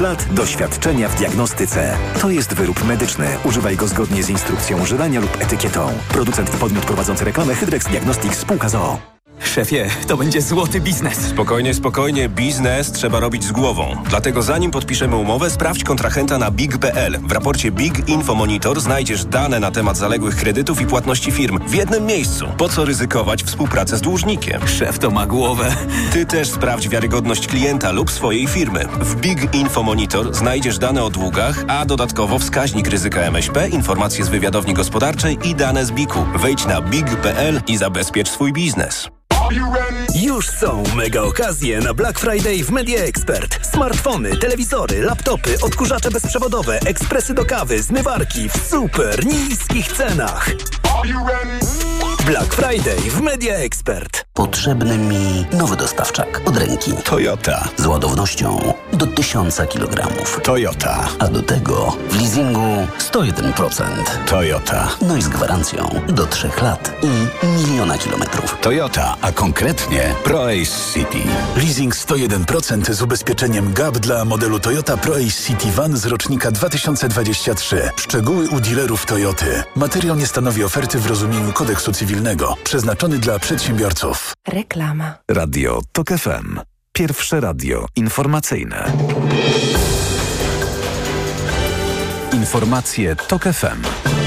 [0.00, 1.96] lat doświadczenia w diagnostyce.
[2.20, 3.26] To jest wyrób medyczny.
[3.44, 5.92] Używaj go zgodnie z instrukcją używania lub etykietą.
[6.08, 9.19] Producent i podmiot prowadzący reklamę Hydrex Diagnostics Spółka ZOO.
[9.44, 11.18] Szefie, to będzie złoty biznes.
[11.18, 13.96] Spokojnie, spokojnie, biznes trzeba robić z głową.
[14.08, 17.18] Dlatego zanim podpiszemy umowę, sprawdź kontrahenta na big.pl.
[17.22, 21.74] W raporcie Big Info Monitor znajdziesz dane na temat zaległych kredytów i płatności firm w
[21.74, 22.46] jednym miejscu.
[22.58, 24.68] Po co ryzykować współpracę z dłużnikiem?
[24.68, 25.76] Szef to ma głowę.
[26.12, 28.84] Ty też sprawdź wiarygodność klienta lub swojej firmy.
[29.00, 34.28] W Big Info Monitor znajdziesz dane o długach, a dodatkowo wskaźnik ryzyka MŚP, informacje z
[34.28, 36.38] wywiadowni gospodarczej i dane z BIK-u.
[36.38, 39.08] Wejdź na big.pl i zabezpiecz swój biznes.
[40.22, 43.66] Już są mega okazje na Black Friday w Media Expert.
[43.66, 50.50] Smartfony, telewizory, laptopy, odkurzacze bezprzewodowe, ekspresy do kawy, zmywarki w super niskich cenach.
[52.30, 54.24] Black Friday w Media Expert.
[54.34, 56.92] Potrzebny mi nowy dostawczak od ręki.
[57.04, 57.68] Toyota.
[57.76, 60.08] Z ładownością do 1000 kg.
[60.42, 61.08] Toyota.
[61.18, 63.84] A do tego w leasingu 101%.
[64.26, 64.88] Toyota.
[65.02, 68.56] No i z gwarancją do 3 lat i miliona kilometrów.
[68.60, 71.18] Toyota, a konkretnie ProAce City.
[71.56, 77.90] Leasing 101% z ubezpieczeniem GAP dla modelu Toyota ProAce City Van z rocznika 2023.
[77.96, 79.62] Szczegóły u dealerów Toyoty.
[79.76, 82.19] Materiał nie stanowi oferty w rozumieniu kodeksu cywilnego.
[82.64, 84.32] Przeznaczony dla przedsiębiorców.
[84.48, 85.14] Reklama.
[85.30, 86.60] Radio TOK FM.
[86.92, 88.92] Pierwsze radio informacyjne.
[92.32, 94.19] Informacje TOK FM.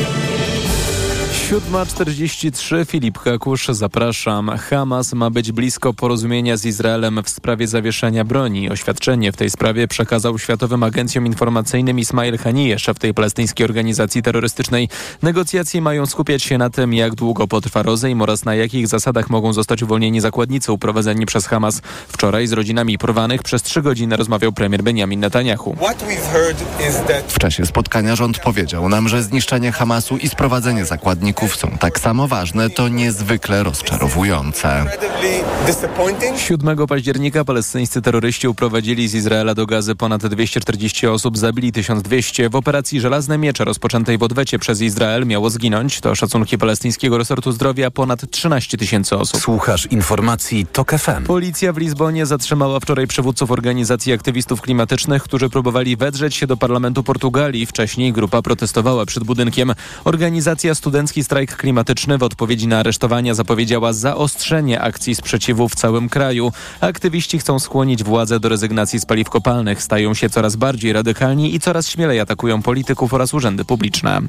[1.44, 4.50] 7.43 Filip Kakusz, zapraszam.
[4.58, 8.70] Hamas ma być blisko porozumienia z Izraelem w sprawie zawieszenia broni.
[8.70, 14.90] Oświadczenie w tej sprawie przekazał Światowym Agencjom Informacyjnym Ismail Haniyeh, szef tej palestyńskiej organizacji terrorystycznej.
[15.22, 19.54] Negocjacje mają skupiać się na tym, jak długo potrwa rozejm oraz na jakich zasadach mogą
[19.54, 21.82] zostać uwolnieni zakładnicy uprowadzeni przez Hamas.
[22.08, 25.76] Wczoraj z rodzinami porwanych przez trzy godziny rozmawiał premier Benjamin Netanyahu.
[27.28, 32.28] W czasie spotkania rząd powiedział nam, że zniszczenie Hamasu i sprowadzenie zakładników są tak samo
[32.28, 34.86] ważne, to niezwykle rozczarowujące.
[36.38, 42.50] 7 października palestyńscy terroryści uprowadzili z Izraela do Gazy ponad 240 osób, zabili 1200.
[42.50, 47.52] W operacji Żelazne Miecze rozpoczętej w odwecie przez Izrael miało zginąć, to szacunki palestyńskiego resortu
[47.52, 49.42] zdrowia, ponad 13 tysięcy osób.
[49.42, 51.24] Słuchasz informacji TOK FM.
[51.24, 57.04] Policja w Lizbonie zatrzymała wczoraj przywódców organizacji aktywistów klimatycznych, którzy próbowali wedrzeć się do parlamentu
[57.04, 57.66] Portugalii.
[57.66, 59.74] Wcześniej grupa protestowała przed budynkiem.
[60.04, 66.52] Organizacja Studencki Strajk Klimatyczny w odpowiedzi na aresztowania zapowiedziała zaostrzenie akcji sprzeciwu w całym kraju.
[66.82, 69.84] Aktywiści chcą skłonić władze do rezygnacji z paliw kopalnych.
[69.84, 74.22] Stają się coraz bardziej radykalni i coraz śmielej atakują polityków oraz urzędy publiczne.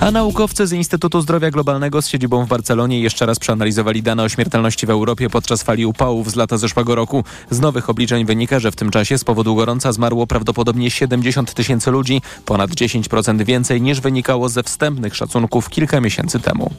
[0.00, 4.28] A naukowcy z Instytutu Zdrowia Globalnego z siedzibą w Barcelonie jeszcze raz przeanalizowali dane o
[4.28, 7.24] śmiertelności w Europie podczas fali upałów z lata zeszłego roku.
[7.50, 11.90] Z nowych obliczeń wynika, że w tym czasie z powodu gorąca zmarło prawdopodobnie 70 tysięcy
[11.90, 16.70] ludzi, ponad 10% więcej niż wynikało ze wstępnych szacunków kilka miesięcy temu.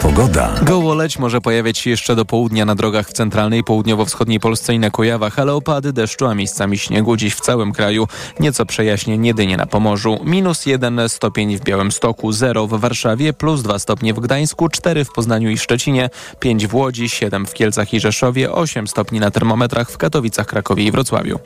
[0.00, 0.50] Pogoda.
[0.62, 4.90] Gołoleć może pojawiać się jeszcze do południa na drogach w centralnej, południowo-wschodniej Polsce i na
[4.90, 8.06] Kujawach, ale opady deszczu, a miejscami śniegu dziś w całym kraju.
[8.40, 10.20] Nieco przejaśnie jedynie na Pomorzu.
[10.24, 15.12] Minus 1 stopień w Białymstoku, 0 w Warszawie, plus 2 stopnie w Gdańsku, 4 w
[15.12, 16.10] Poznaniu i Szczecinie,
[16.40, 20.84] 5 w Łodzi, 7 w Kielcach i Rzeszowie, 8 stopni na termometrach w Katowicach, Krakowie
[20.84, 21.38] i Wrocławiu.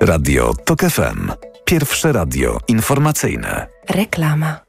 [0.00, 1.49] Radio TOK FM.
[1.70, 3.66] Pierwsze radio informacyjne.
[3.90, 4.60] Reklama.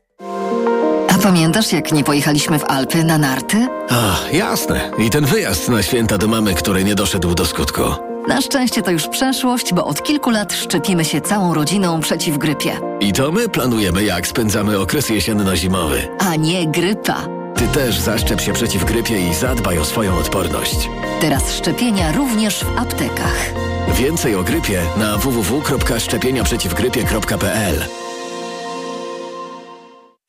[1.09, 3.67] A pamiętasz, jak nie pojechaliśmy w Alpy na narty?
[3.89, 4.91] A, jasne.
[4.97, 7.81] I ten wyjazd na święta do mamy, który nie doszedł do skutku.
[8.27, 12.71] Na szczęście to już przeszłość, bo od kilku lat szczepimy się całą rodziną przeciw grypie.
[12.99, 16.07] I to my planujemy, jak spędzamy okres jesienno-zimowy.
[16.19, 17.27] A nie grypa.
[17.55, 20.89] Ty też zaszczep się przeciw grypie i zadbaj o swoją odporność.
[21.21, 23.70] Teraz szczepienia również w aptekach.
[23.88, 27.75] Więcej o grypie na www.szczepieniaprzeciwgrypie.pl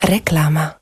[0.04, 0.74] Reklama.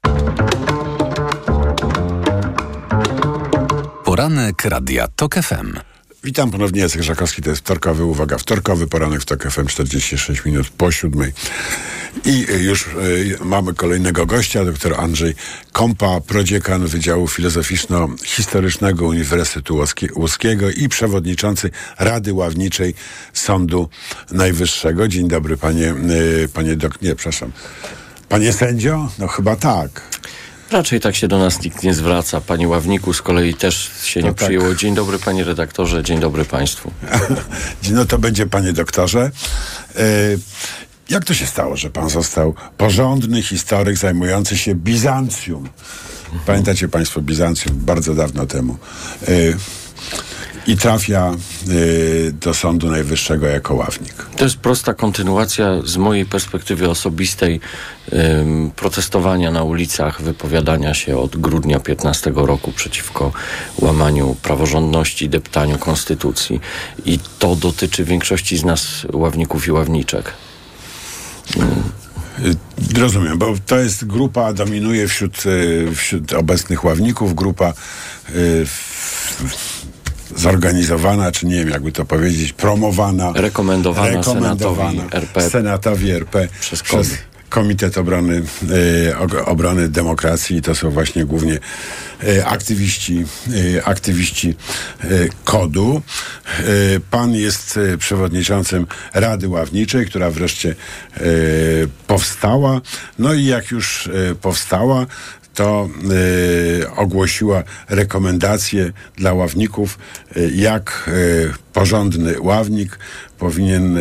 [4.05, 5.90] Poranek Radia TOK FM.
[6.25, 10.69] Witam ponownie, Jacek Żakowski, to jest wtorkowy, uwaga, wtorkowy poranek w TOK FM, 46 minut
[10.69, 11.33] po siódmej.
[12.25, 15.35] I już y, mamy kolejnego gościa, dr Andrzej
[15.73, 19.85] Kompa, prodziekan Wydziału Filozoficzno-Historycznego Uniwersytetu
[20.17, 22.95] Łódzkiego i przewodniczący Rady Ławniczej
[23.33, 23.89] Sądu
[24.31, 25.09] Najwyższego.
[25.09, 25.95] Dzień dobry, panie,
[26.45, 27.03] y, panie dok...
[27.03, 27.53] Nie, przepraszam.
[28.29, 29.09] Panie sędzio?
[29.19, 30.03] No chyba tak.
[30.71, 32.41] Raczej tak się do nas nikt nie zwraca.
[32.41, 34.45] Panie Ławniku z kolei też się nie No tak.
[34.49, 34.75] przyjęło.
[34.75, 36.93] Dzień dobry panie redaktorze, dzień dobry państwu.
[37.91, 39.31] No to będzie, panie doktorze.
[39.99, 40.39] Y,
[41.11, 45.69] jak to się stało, że pan został porządny historyk zajmujący się Bizancjum?
[46.47, 48.77] Pamiętacie państwo Bizancjum bardzo dawno temu.
[50.69, 51.33] Y, I trafia
[51.69, 54.15] y, do Sądu Najwyższego jako ławnik.
[54.37, 57.61] To jest prosta kontynuacja z mojej perspektywy osobistej
[58.13, 63.33] ym, protestowania na ulicach, wypowiadania się od grudnia 15 roku przeciwko
[63.79, 66.61] łamaniu praworządności, deptaniu konstytucji.
[67.05, 70.33] I to dotyczy większości z nas ławników i ławniczek.
[71.57, 72.57] Y,
[73.01, 77.73] Rozumiem, bo to jest grupa, dominuje wśród, y, wśród obecnych ławników, grupa y,
[78.67, 79.90] w-
[80.37, 87.09] zorganizowana, czy nie wiem, jakby to powiedzieć, promowana, Rekomendowana Senatowi RP Senatowi RP przez przez.
[87.51, 91.59] Komitet Obrony, y, Obrony Demokracji i to są właśnie głównie
[92.25, 93.25] y, aktywiści,
[93.55, 94.55] y, aktywiści
[95.45, 96.03] KOD-u.
[97.11, 100.75] Pan jest przewodniczącym Rady Ławniczej, która wreszcie
[102.07, 102.81] powstała.
[103.19, 104.11] No i jak już
[104.41, 105.07] powstała,
[105.55, 105.89] to
[106.83, 109.99] y, ogłosiła rekomendacje dla ławników,
[110.37, 112.99] y, jak y, porządny ławnik
[113.41, 114.01] powinien y,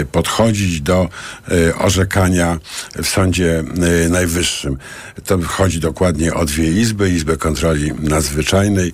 [0.00, 1.08] y, podchodzić do
[1.52, 2.58] y, orzekania
[3.02, 3.64] w Sądzie
[4.10, 4.78] Najwyższym.
[5.24, 8.92] To chodzi dokładnie o dwie izby, Izbę Kontroli Nadzwyczajnej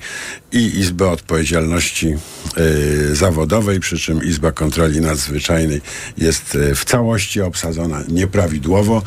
[0.53, 2.15] i Izbę Odpowiedzialności
[3.13, 5.81] Zawodowej, przy czym Izba Kontroli Nadzwyczajnej
[6.19, 9.03] jest w całości obsadzona nieprawidłowo,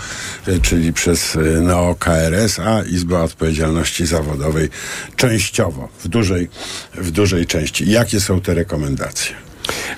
[0.61, 4.69] czyli przez NeoKRS, a Izba Odpowiedzialności Zawodowej
[5.15, 6.49] częściowo, w dużej,
[6.95, 7.91] w dużej części.
[7.91, 9.44] Jakie są te rekomendacje?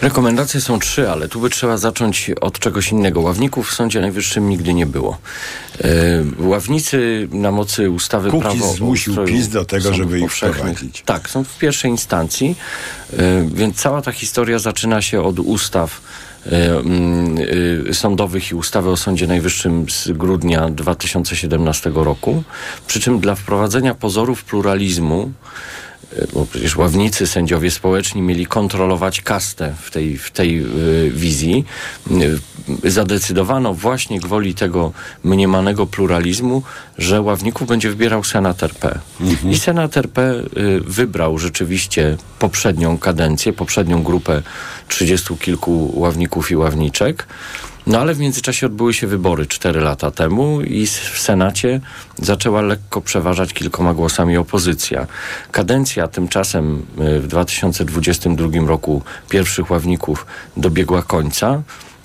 [0.02, 3.22] Rekomendacje są trzy, ale tu by trzeba zacząć od czegoś innego.
[3.22, 5.18] Ławników w Sądzie Najwyższym nigdy nie było.
[5.84, 5.88] E,
[6.40, 11.02] ławnicy na mocy ustawy Kukiz prawo zmusił PiS do tego, żeby ich wprowadzić.
[11.06, 12.56] Tak, są w pierwszej instancji,
[13.14, 13.18] e,
[13.54, 16.02] więc cała ta historia zaczyna się od ustaw
[16.46, 22.44] e, mm, sądowych i ustawy o Sądzie Najwyższym z grudnia 2017 roku.
[22.88, 25.32] Przy czym dla wprowadzenia pozorów pluralizmu
[26.34, 31.66] bo przecież ławnicy, sędziowie społeczni mieli kontrolować kastę w tej, w tej y, wizji.
[32.12, 34.92] Y, zadecydowano właśnie gwoli tego
[35.24, 36.64] mniemanego pluralizmu,
[36.98, 39.00] że ławników będzie wybierał Senat RP.
[39.52, 40.44] I Senat RP y,
[40.82, 44.42] wybrał rzeczywiście poprzednią kadencję, poprzednią grupę
[44.88, 47.28] trzydziestu kilku ławników i ławniczek.
[47.88, 51.80] No ale w międzyczasie odbyły się wybory cztery lata temu i w Senacie
[52.22, 55.08] zaczęła lekko przeważać kilkoma głosami opozycja.
[55.52, 60.26] Kadencja tymczasem y, w 2022 roku pierwszych ławników
[60.58, 61.62] dobiegła końca.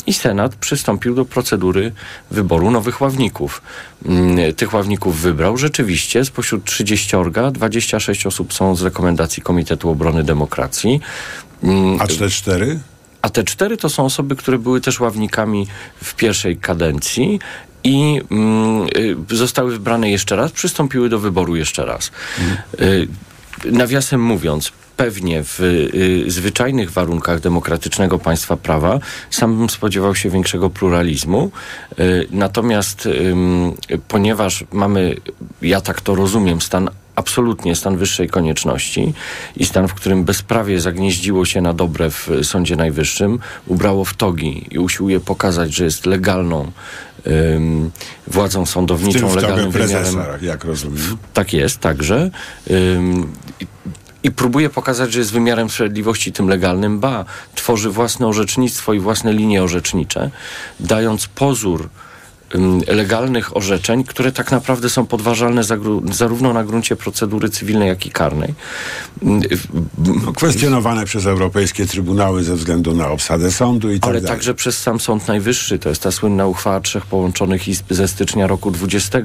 [0.07, 1.93] I Senat przystąpił do procedury
[2.31, 3.63] wyboru nowych ławników.
[4.07, 7.17] Mm, Tych ławników wybrał rzeczywiście spośród 30,
[7.53, 11.01] 26 osób są z rekomendacji Komitetu Obrony Demokracji.
[11.63, 12.81] Mm, A te cztery?
[13.23, 15.67] A te cztery to są osoby, które były też ławnikami
[16.03, 17.41] w pierwszej kadencji
[17.85, 18.87] i mm,
[19.31, 22.11] y, zostały wybrane jeszcze raz, przystąpiły do wyboru jeszcze raz.
[22.81, 23.09] Y,
[23.65, 28.99] nawiasem mówiąc, pewnie w y, zwyczajnych warunkach demokratycznego państwa prawa
[29.31, 31.51] sam bym spodziewał się większego pluralizmu.
[31.99, 33.73] Y, natomiast ym,
[34.09, 35.17] ponieważ mamy,
[35.63, 39.15] ja tak to rozumiem, stan absolutnie stan wyższej konieczności
[39.57, 44.67] i stan, w którym bezprawie zagnieździło się na dobre w Sądzie Najwyższym, ubrało w togi
[44.71, 46.73] i usiłuje pokazać, że jest legalną
[47.27, 47.91] ym,
[48.27, 51.17] władzą W tym sądowniczą, w legalnym tobie wymiarem prezesa, jak rozumiem.
[51.33, 52.31] tak jest, także.
[52.71, 53.33] Ym,
[54.23, 59.33] i, próbuje pokazać, że jest wymiarem sprawiedliwości tym legalnym, ba, tworzy własne orzecznictwo i własne
[59.33, 60.31] linie orzecznicze,
[60.81, 61.89] dając pozór
[62.89, 65.63] legalnych orzeczeń, które tak naprawdę są podważalne
[66.13, 68.55] zarówno na gruncie procedury cywilnej, jak i karnej.
[69.23, 74.37] No, kwestionowane przez europejskie trybunały ze względu na obsadę sądu i tak Ale dalej.
[74.37, 75.79] także przez sam Sąd Najwyższy.
[75.79, 79.19] To jest ta słynna uchwała trzech połączonych izb ze stycznia roku 20,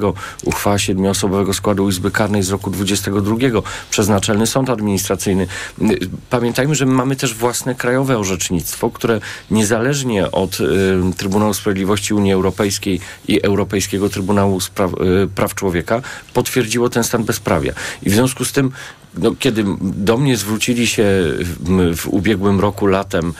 [0.46, 3.36] uchwała siedmioosobowego składu Izby Karnej z roku 22,
[3.90, 5.48] przez Naczelny Sąd Administracyjny.
[6.30, 9.20] Pamiętajmy, że my mamy też własne krajowe orzecznictwo, które
[9.52, 10.66] niezależnie od y,
[11.18, 16.01] Trybunału Sprawiedliwości Unii Europejskiej i Europejskiego Trybunału Spraw, y, Praw Człowieka
[16.34, 17.74] potwierdziło ten stan bezprawia.
[18.03, 18.72] I w związku z tym
[19.18, 21.03] no, kiedy do mnie zwrócili się
[21.39, 23.34] w, w ubiegłym roku latem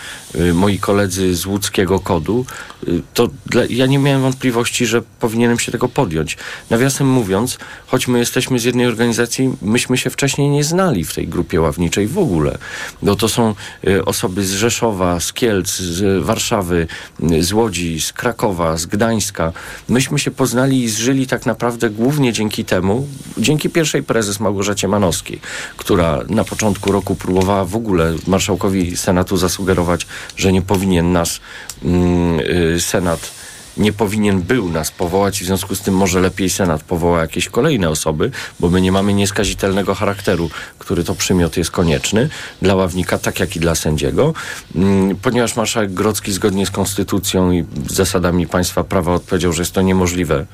[0.54, 2.46] moi koledzy z łódzkiego kodu,
[2.88, 6.38] y, to dla, ja nie miałem wątpliwości, że powinienem się tego podjąć.
[6.70, 7.58] Nawiasem mówiąc,
[7.88, 12.08] choć my jesteśmy z jednej organizacji, myśmy się wcześniej nie znali w tej grupie ławniczej
[12.08, 12.58] w ogóle.
[13.02, 13.56] Bo to są
[13.88, 16.88] y, osoby z Rzeszowa, z Kielc, z Warszawy,
[17.32, 19.54] y, z Łodzi, z Krakowa, z Gdańska.
[19.90, 23.08] Myśmy się poznali i zżyli tak naprawdę głównie dzięki temu,
[23.38, 25.40] dzięki pierwszej prezes Małgorzacie Manowskiej,
[25.78, 31.40] która na początku roku próbowała w ogóle marszałkowi Senatu zasugerować, że nie powinien nas
[31.84, 33.38] mm, y, Senat
[33.78, 37.90] nie powinien był nas powołać, w związku z tym może lepiej Senat powoła jakieś kolejne
[37.90, 40.50] osoby, bo my nie mamy nieskazitelnego charakteru,
[40.80, 42.30] który to przymiot jest konieczny
[42.62, 44.34] dla ławnika, tak jak i dla sędziego.
[44.76, 49.82] Mm, Ponieważ marszałek Grodzki zgodnie z konstytucją i zasadami państwa prawa odpowiedział, że jest to
[49.82, 50.46] niemożliwe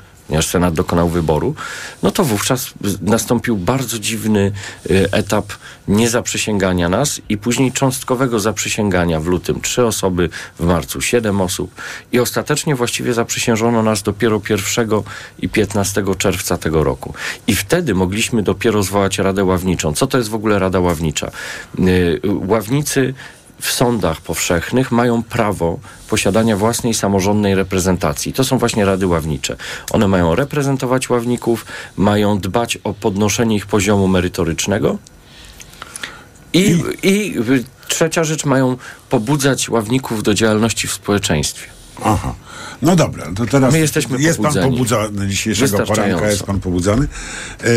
[0.41, 1.55] Senat dokonał wyboru,
[2.03, 4.51] no to wówczas nastąpił bardzo dziwny
[4.91, 5.45] y, etap
[5.87, 9.61] niezaprzysięgania nas i później cząstkowego zaprzysięgania w lutym.
[9.61, 11.71] Trzy osoby, w marcu siedem osób
[12.11, 14.89] i ostatecznie właściwie zaprzysiężono nas dopiero 1
[15.39, 17.13] i 15 czerwca tego roku.
[17.47, 19.93] I wtedy mogliśmy dopiero zwołać Radę Ławniczą.
[19.93, 21.31] Co to jest w ogóle Rada Ławnicza?
[21.79, 23.13] Y, Ławnicy
[23.63, 28.33] w sądach powszechnych mają prawo posiadania własnej samorządnej reprezentacji.
[28.33, 29.55] To są właśnie rady ławnicze.
[29.91, 31.65] One mają reprezentować ławników,
[31.97, 34.97] mają dbać o podnoszenie ich poziomu merytorycznego
[36.53, 37.35] i, i
[37.87, 38.77] trzecia rzecz, mają
[39.09, 41.67] pobudzać ławników do działalności w społeczeństwie.
[42.03, 42.33] Aha.
[42.81, 47.07] No dobra, to teraz My jesteśmy jest pan pobudzony dzisiejszego poranka, jest pan pobudzony.
[47.63, 47.67] E,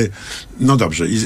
[0.61, 1.19] No dobrze, i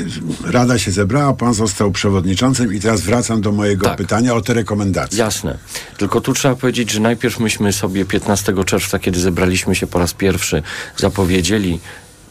[0.44, 3.96] Rada się zebrała, pan został przewodniczącym i teraz wracam do mojego Tak.
[3.96, 5.18] pytania o te rekomendacje.
[5.18, 5.58] Jasne.
[5.98, 10.14] Tylko tu trzeba powiedzieć, że najpierw myśmy sobie 15 czerwca, kiedy zebraliśmy się po raz
[10.14, 10.62] pierwszy,
[10.96, 11.80] zapowiedzieli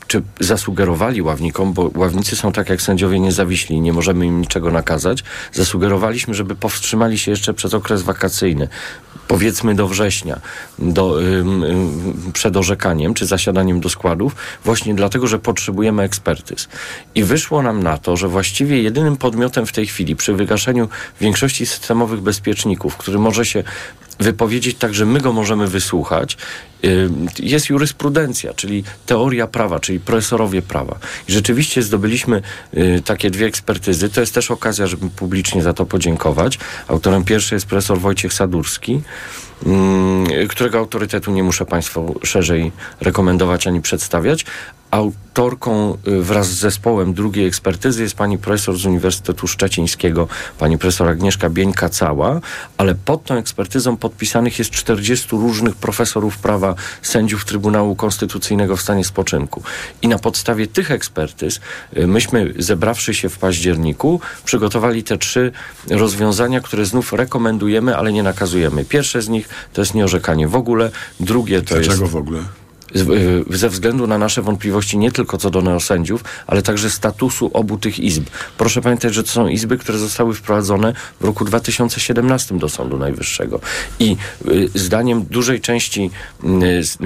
[0.08, 5.24] czy zasugerowali ławnikom, bo ławnicy są tak jak sędziowie niezawiśli, nie możemy im niczego nakazać,
[5.54, 8.68] zasugerowaliśmy, żeby powstrzymali się jeszcze przez okres wakacyjny,
[9.30, 10.40] powiedzmy do września,
[10.80, 11.18] do,
[12.34, 16.68] przed orzekaniem czy zasiadaniem do składów, właśnie dlatego, że potrzebujemy ekspertyz.
[17.16, 20.90] I wyszło nam na to, że właściwie jedynym podmiotem w tej chwili przy wygaszeniu
[21.22, 23.64] większości systemowych bezpieczników, który może się
[24.20, 26.38] wypowiedzieć tak, że my go możemy wysłuchać,
[27.40, 31.00] jest jurysprudencja, czyli teoria prawa, czyli profesorowie prawa.
[31.28, 32.42] I rzeczywiście zdobyliśmy
[32.78, 34.10] y, takie dwie ekspertyzy.
[34.10, 36.60] To jest też okazja, żeby publicznie za to podziękować.
[36.88, 39.02] Autorem pierwszej jest profesor Wojciech Sadurski,
[40.50, 44.46] którego autorytetu nie muszę Państwu szerzej rekomendować ani przedstawiać.
[44.92, 50.28] Autorką y, wraz z zespołem drugiej ekspertyzy jest pani profesor z Uniwersytetu Szczecińskiego,
[50.58, 52.40] pani profesor Agnieszka Bieńka-Cała,
[52.78, 59.06] ale pod tą ekspertyzą podpisanych jest 40 różnych profesorów prawa, sędziów Trybunału Konstytucyjnego w stanie
[59.06, 59.64] spoczynku.
[60.02, 61.60] I na podstawie tych ekspertyz
[61.98, 65.52] y, myśmy, zebrawszy się w październiku, przygotowali te trzy
[65.90, 68.86] rozwiązania, które znów rekomendujemy, ale nie nakazujemy.
[68.86, 72.14] Pierwsze z nich to jest nieorzekanie w ogóle, drugie to Dlaczego jest...
[72.14, 72.40] w ogóle?
[72.96, 77.78] Y, ze względu na nasze wątpliwości nie tylko co do neosędziów, ale także statusu obu
[77.78, 78.24] tych izb.
[78.58, 83.60] Proszę pamiętać, że to są izby, które zostały wprowadzone w roku 2017 do Sądu Najwyższego.
[84.00, 84.18] I
[84.48, 86.12] y, zdaniem dużej części
[86.82, 86.98] z-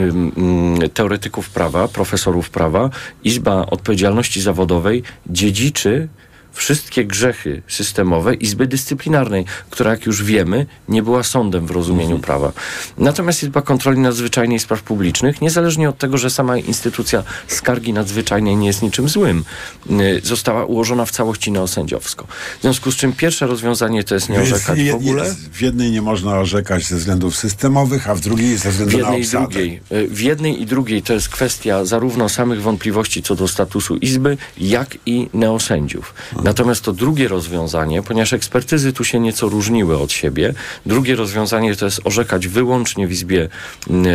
[0.81, 2.89] y, y, teoretyków prawa, profesorów prawa,
[3.23, 6.07] Izba Odpowiedzialności Zawodowej dziedziczy
[6.53, 12.51] wszystkie grzechy systemowe Izby Dyscyplinarnej, która, jak już wiemy, nie była sądem w rozumieniu prawa.
[12.97, 18.67] Natomiast Izba Kontroli Nadzwyczajnej Spraw Publicznych, niezależnie od tego, że sama instytucja skargi nadzwyczajnej nie
[18.67, 19.43] jest niczym złym,
[19.91, 22.27] y, została ułożona w całości neosędziowsko.
[22.59, 25.35] W związku z czym pierwsze rozwiązanie to jest nie orzekać w ogóle.
[25.53, 29.03] W jednej nie można orzekać ze względów systemowych, a w drugiej ze W względu na
[29.03, 29.47] jednej, i obsadę.
[29.47, 33.97] drugiej, y, w jednej i drugiej to jest kwestia zarówno samych wątpliwości co do statusu
[33.97, 36.13] Izby, jak i neosędziów.
[36.43, 40.53] Natomiast to drugie rozwiązanie, ponieważ ekspertyzy tu się nieco różniły od siebie,
[40.85, 43.49] drugie rozwiązanie to jest orzekać wyłącznie w Izbie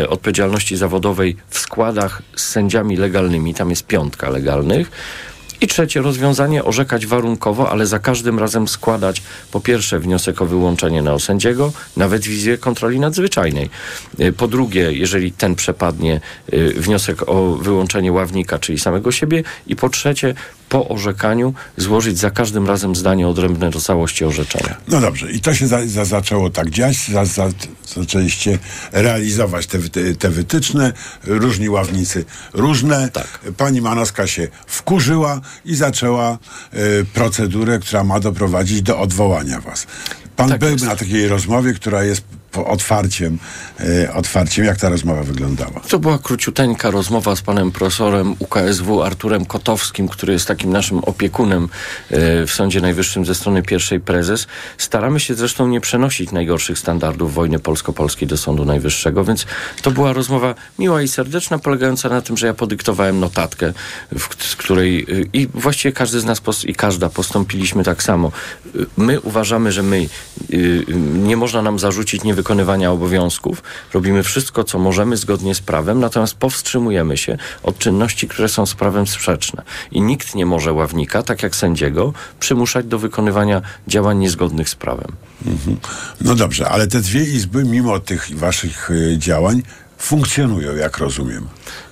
[0.00, 4.90] y, Odpowiedzialności Zawodowej w składach z sędziami legalnymi, tam jest piątka legalnych.
[5.60, 9.22] I trzecie rozwiązanie, orzekać warunkowo, ale za każdym razem składać
[9.52, 13.70] po pierwsze wniosek o wyłączenie neosędziego, nawet w Izbie Kontroli Nadzwyczajnej.
[14.20, 16.20] Y, Po drugie, jeżeli ten przepadnie,
[16.52, 19.42] y, wniosek o wyłączenie ławnika, czyli samego siebie.
[19.66, 20.34] I po trzecie,
[20.68, 24.76] po orzekaniu złożyć za każdym razem zdanie odrębne do całości orzeczenia.
[24.88, 27.48] No dobrze, i to się za, za, zaczęło tak dziać, za, za,
[27.94, 28.58] zaczęliście
[28.92, 29.78] realizować te,
[30.18, 30.92] te wytyczne,
[31.24, 33.08] różni ławnicy różne.
[33.08, 33.40] Tak.
[33.56, 36.38] Pani Manowska się wkurzyła i zaczęła
[36.72, 36.78] e,
[37.14, 39.86] procedurę, która ma doprowadzić do odwołania was.
[40.36, 40.84] Pan Tak był jest.
[40.84, 42.22] na takiej rozmowie, która jest
[42.56, 43.38] otwarciem,
[43.80, 44.64] e, otwarciem.
[44.64, 45.80] Jak ta rozmowa wyglądała?
[45.88, 51.68] To była króciuteńka rozmowa z panem profesorem UKSW Arturem Kotowskim, który jest takim naszym opiekunem
[52.10, 54.46] e, w Sądzie Najwyższym ze strony pierwszej prezes.
[54.78, 59.46] Staramy się zresztą nie przenosić najgorszych standardów wojny polsko-polskiej do Sądu Najwyższego, więc
[59.82, 63.72] to była rozmowa miła i serdeczna, polegająca na tym, że ja podyktowałem notatkę,
[64.18, 68.32] w, której e, i właściwie każdy z nas i każda postąpiliśmy tak samo.
[68.96, 70.08] My uważamy, że my
[71.14, 73.62] nie można nam zarzucić niewykonywania obowiązków.
[73.94, 78.74] Robimy wszystko, co możemy zgodnie z prawem, natomiast powstrzymujemy się od czynności, które są z
[78.74, 79.62] prawem sprzeczne.
[79.92, 85.12] I nikt nie może ławnika, tak jak sędziego, przymuszać do wykonywania działań niezgodnych z prawem.
[86.20, 89.62] No dobrze, ale te dwie izby, mimo tych waszych e, działań,
[89.98, 91.48] funkcjonują, jak rozumiem.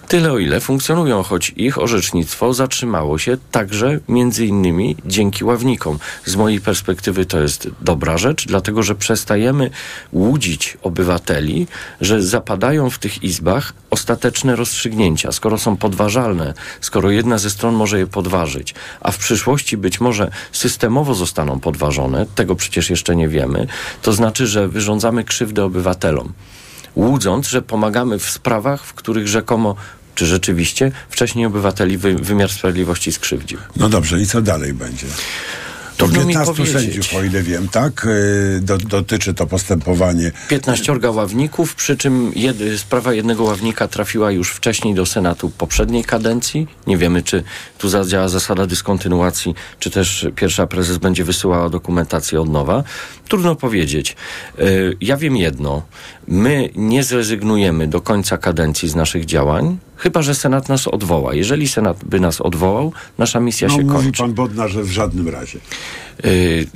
[0.08, 5.98] Tyle o ile funkcjonują, choć ich orzecznictwo zatrzymało się także między innymi dzięki ławnikom.
[6.24, 9.70] Z mojej perspektywy to jest dobra rzecz, dlatego że przestajemy
[10.12, 11.66] łudzić obywateli,
[12.00, 17.98] że zapadają w tych izbach ostateczne rozstrzygnięcia, skoro są podważalne, skoro jedna ze stron może
[17.98, 23.66] je podważyć, a w przyszłości być może systemowo zostaną podważone, tego przecież jeszcze nie wiemy,
[24.02, 26.32] to znaczy, że wyrządzamy krzywdę obywatelom
[26.96, 29.74] łudząc, że pomagamy w sprawach, w których rzekomo
[30.16, 33.58] czy rzeczywiście wcześniej obywateli wy, wymiar sprawiedliwości skrzywdził.
[33.76, 35.06] No dobrze, i co dalej będzie?
[35.96, 36.82] To Trudno mi 15 powiedzieć.
[36.82, 38.06] sędziów, o ile wiem, tak?
[38.54, 40.32] Yy, Do, dotyczy to postępowanie.
[40.48, 46.66] 15 ławników, przy czym jed, sprawa jednego ławnika trafiła już wcześniej do Senatu poprzedniej kadencji.
[46.86, 47.42] Nie wiemy, czy
[47.78, 52.84] tu zadziała zasada dyskontynuacji, czy też pierwsza prezes będzie wysyłała dokumentację od nowa.
[53.28, 54.16] Trudno powiedzieć.
[54.58, 55.82] Yy, Ja wiem jedno.
[56.28, 61.34] My nie zrezygnujemy do końca kadencji z naszych działań, chyba że Senat nas odwoła.
[61.34, 64.22] Jeżeli Senat by nas odwołał, nasza misja No, się mówi kończy.
[64.22, 65.58] pan Bodnar, że w żadnym razie.
[66.24, 66.66] Y,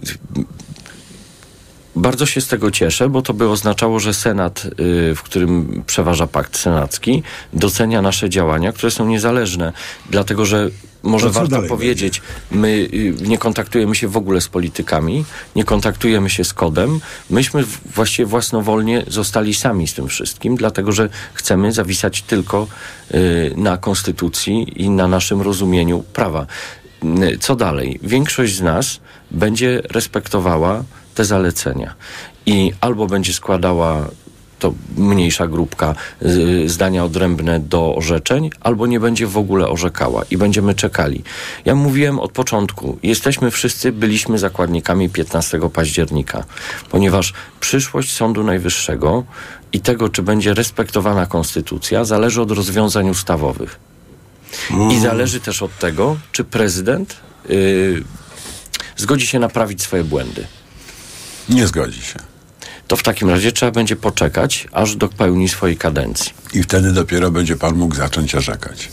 [1.97, 6.26] Bardzo się z tego cieszę, bo to by oznaczało, że Senat, y, w którym przeważa
[6.26, 7.22] pakt senacki,
[7.53, 9.72] docenia nasze działania, które są niezależne,
[10.11, 10.70] dlatego że
[11.03, 15.24] może warto powiedzieć, my y, nie kontaktujemy się w ogóle z politykami,
[15.57, 17.01] nie kontaktujemy się z kodem.
[17.30, 17.64] Myśmy
[17.95, 22.66] właściwie własnowolnie zostali sami z tym wszystkim, dlatego że chcemy zawisać tylko
[23.14, 26.47] y, na konstytucji i na naszym rozumieniu prawa.
[27.41, 27.99] Co dalej?
[28.03, 30.84] Większość z nas będzie respektowała
[31.21, 31.95] te zalecenia
[32.47, 34.09] i albo będzie składała
[34.59, 40.37] to mniejsza grupka y, zdania odrębne do orzeczeń, albo nie będzie w ogóle orzekała i
[40.37, 41.23] będziemy czekali.
[41.64, 46.45] Ja mówiłem od początku, jesteśmy wszyscy, byliśmy zakładnikami 15 października,
[46.91, 49.25] ponieważ przyszłość Sądu Najwyższego
[49.73, 53.79] i tego, czy będzie respektowana konstytucja, zależy od rozwiązań ustawowych.
[54.91, 57.16] I zależy też od tego, czy prezydent
[57.51, 58.05] y,
[58.97, 60.47] zgodzi się naprawić swoje błędy.
[61.51, 62.18] Nie zgodzi się.
[62.88, 66.32] To w takim razie trzeba będzie poczekać, aż dopełni swojej kadencji.
[66.55, 68.88] I wtedy dopiero będzie pan mógł zacząć orzekać.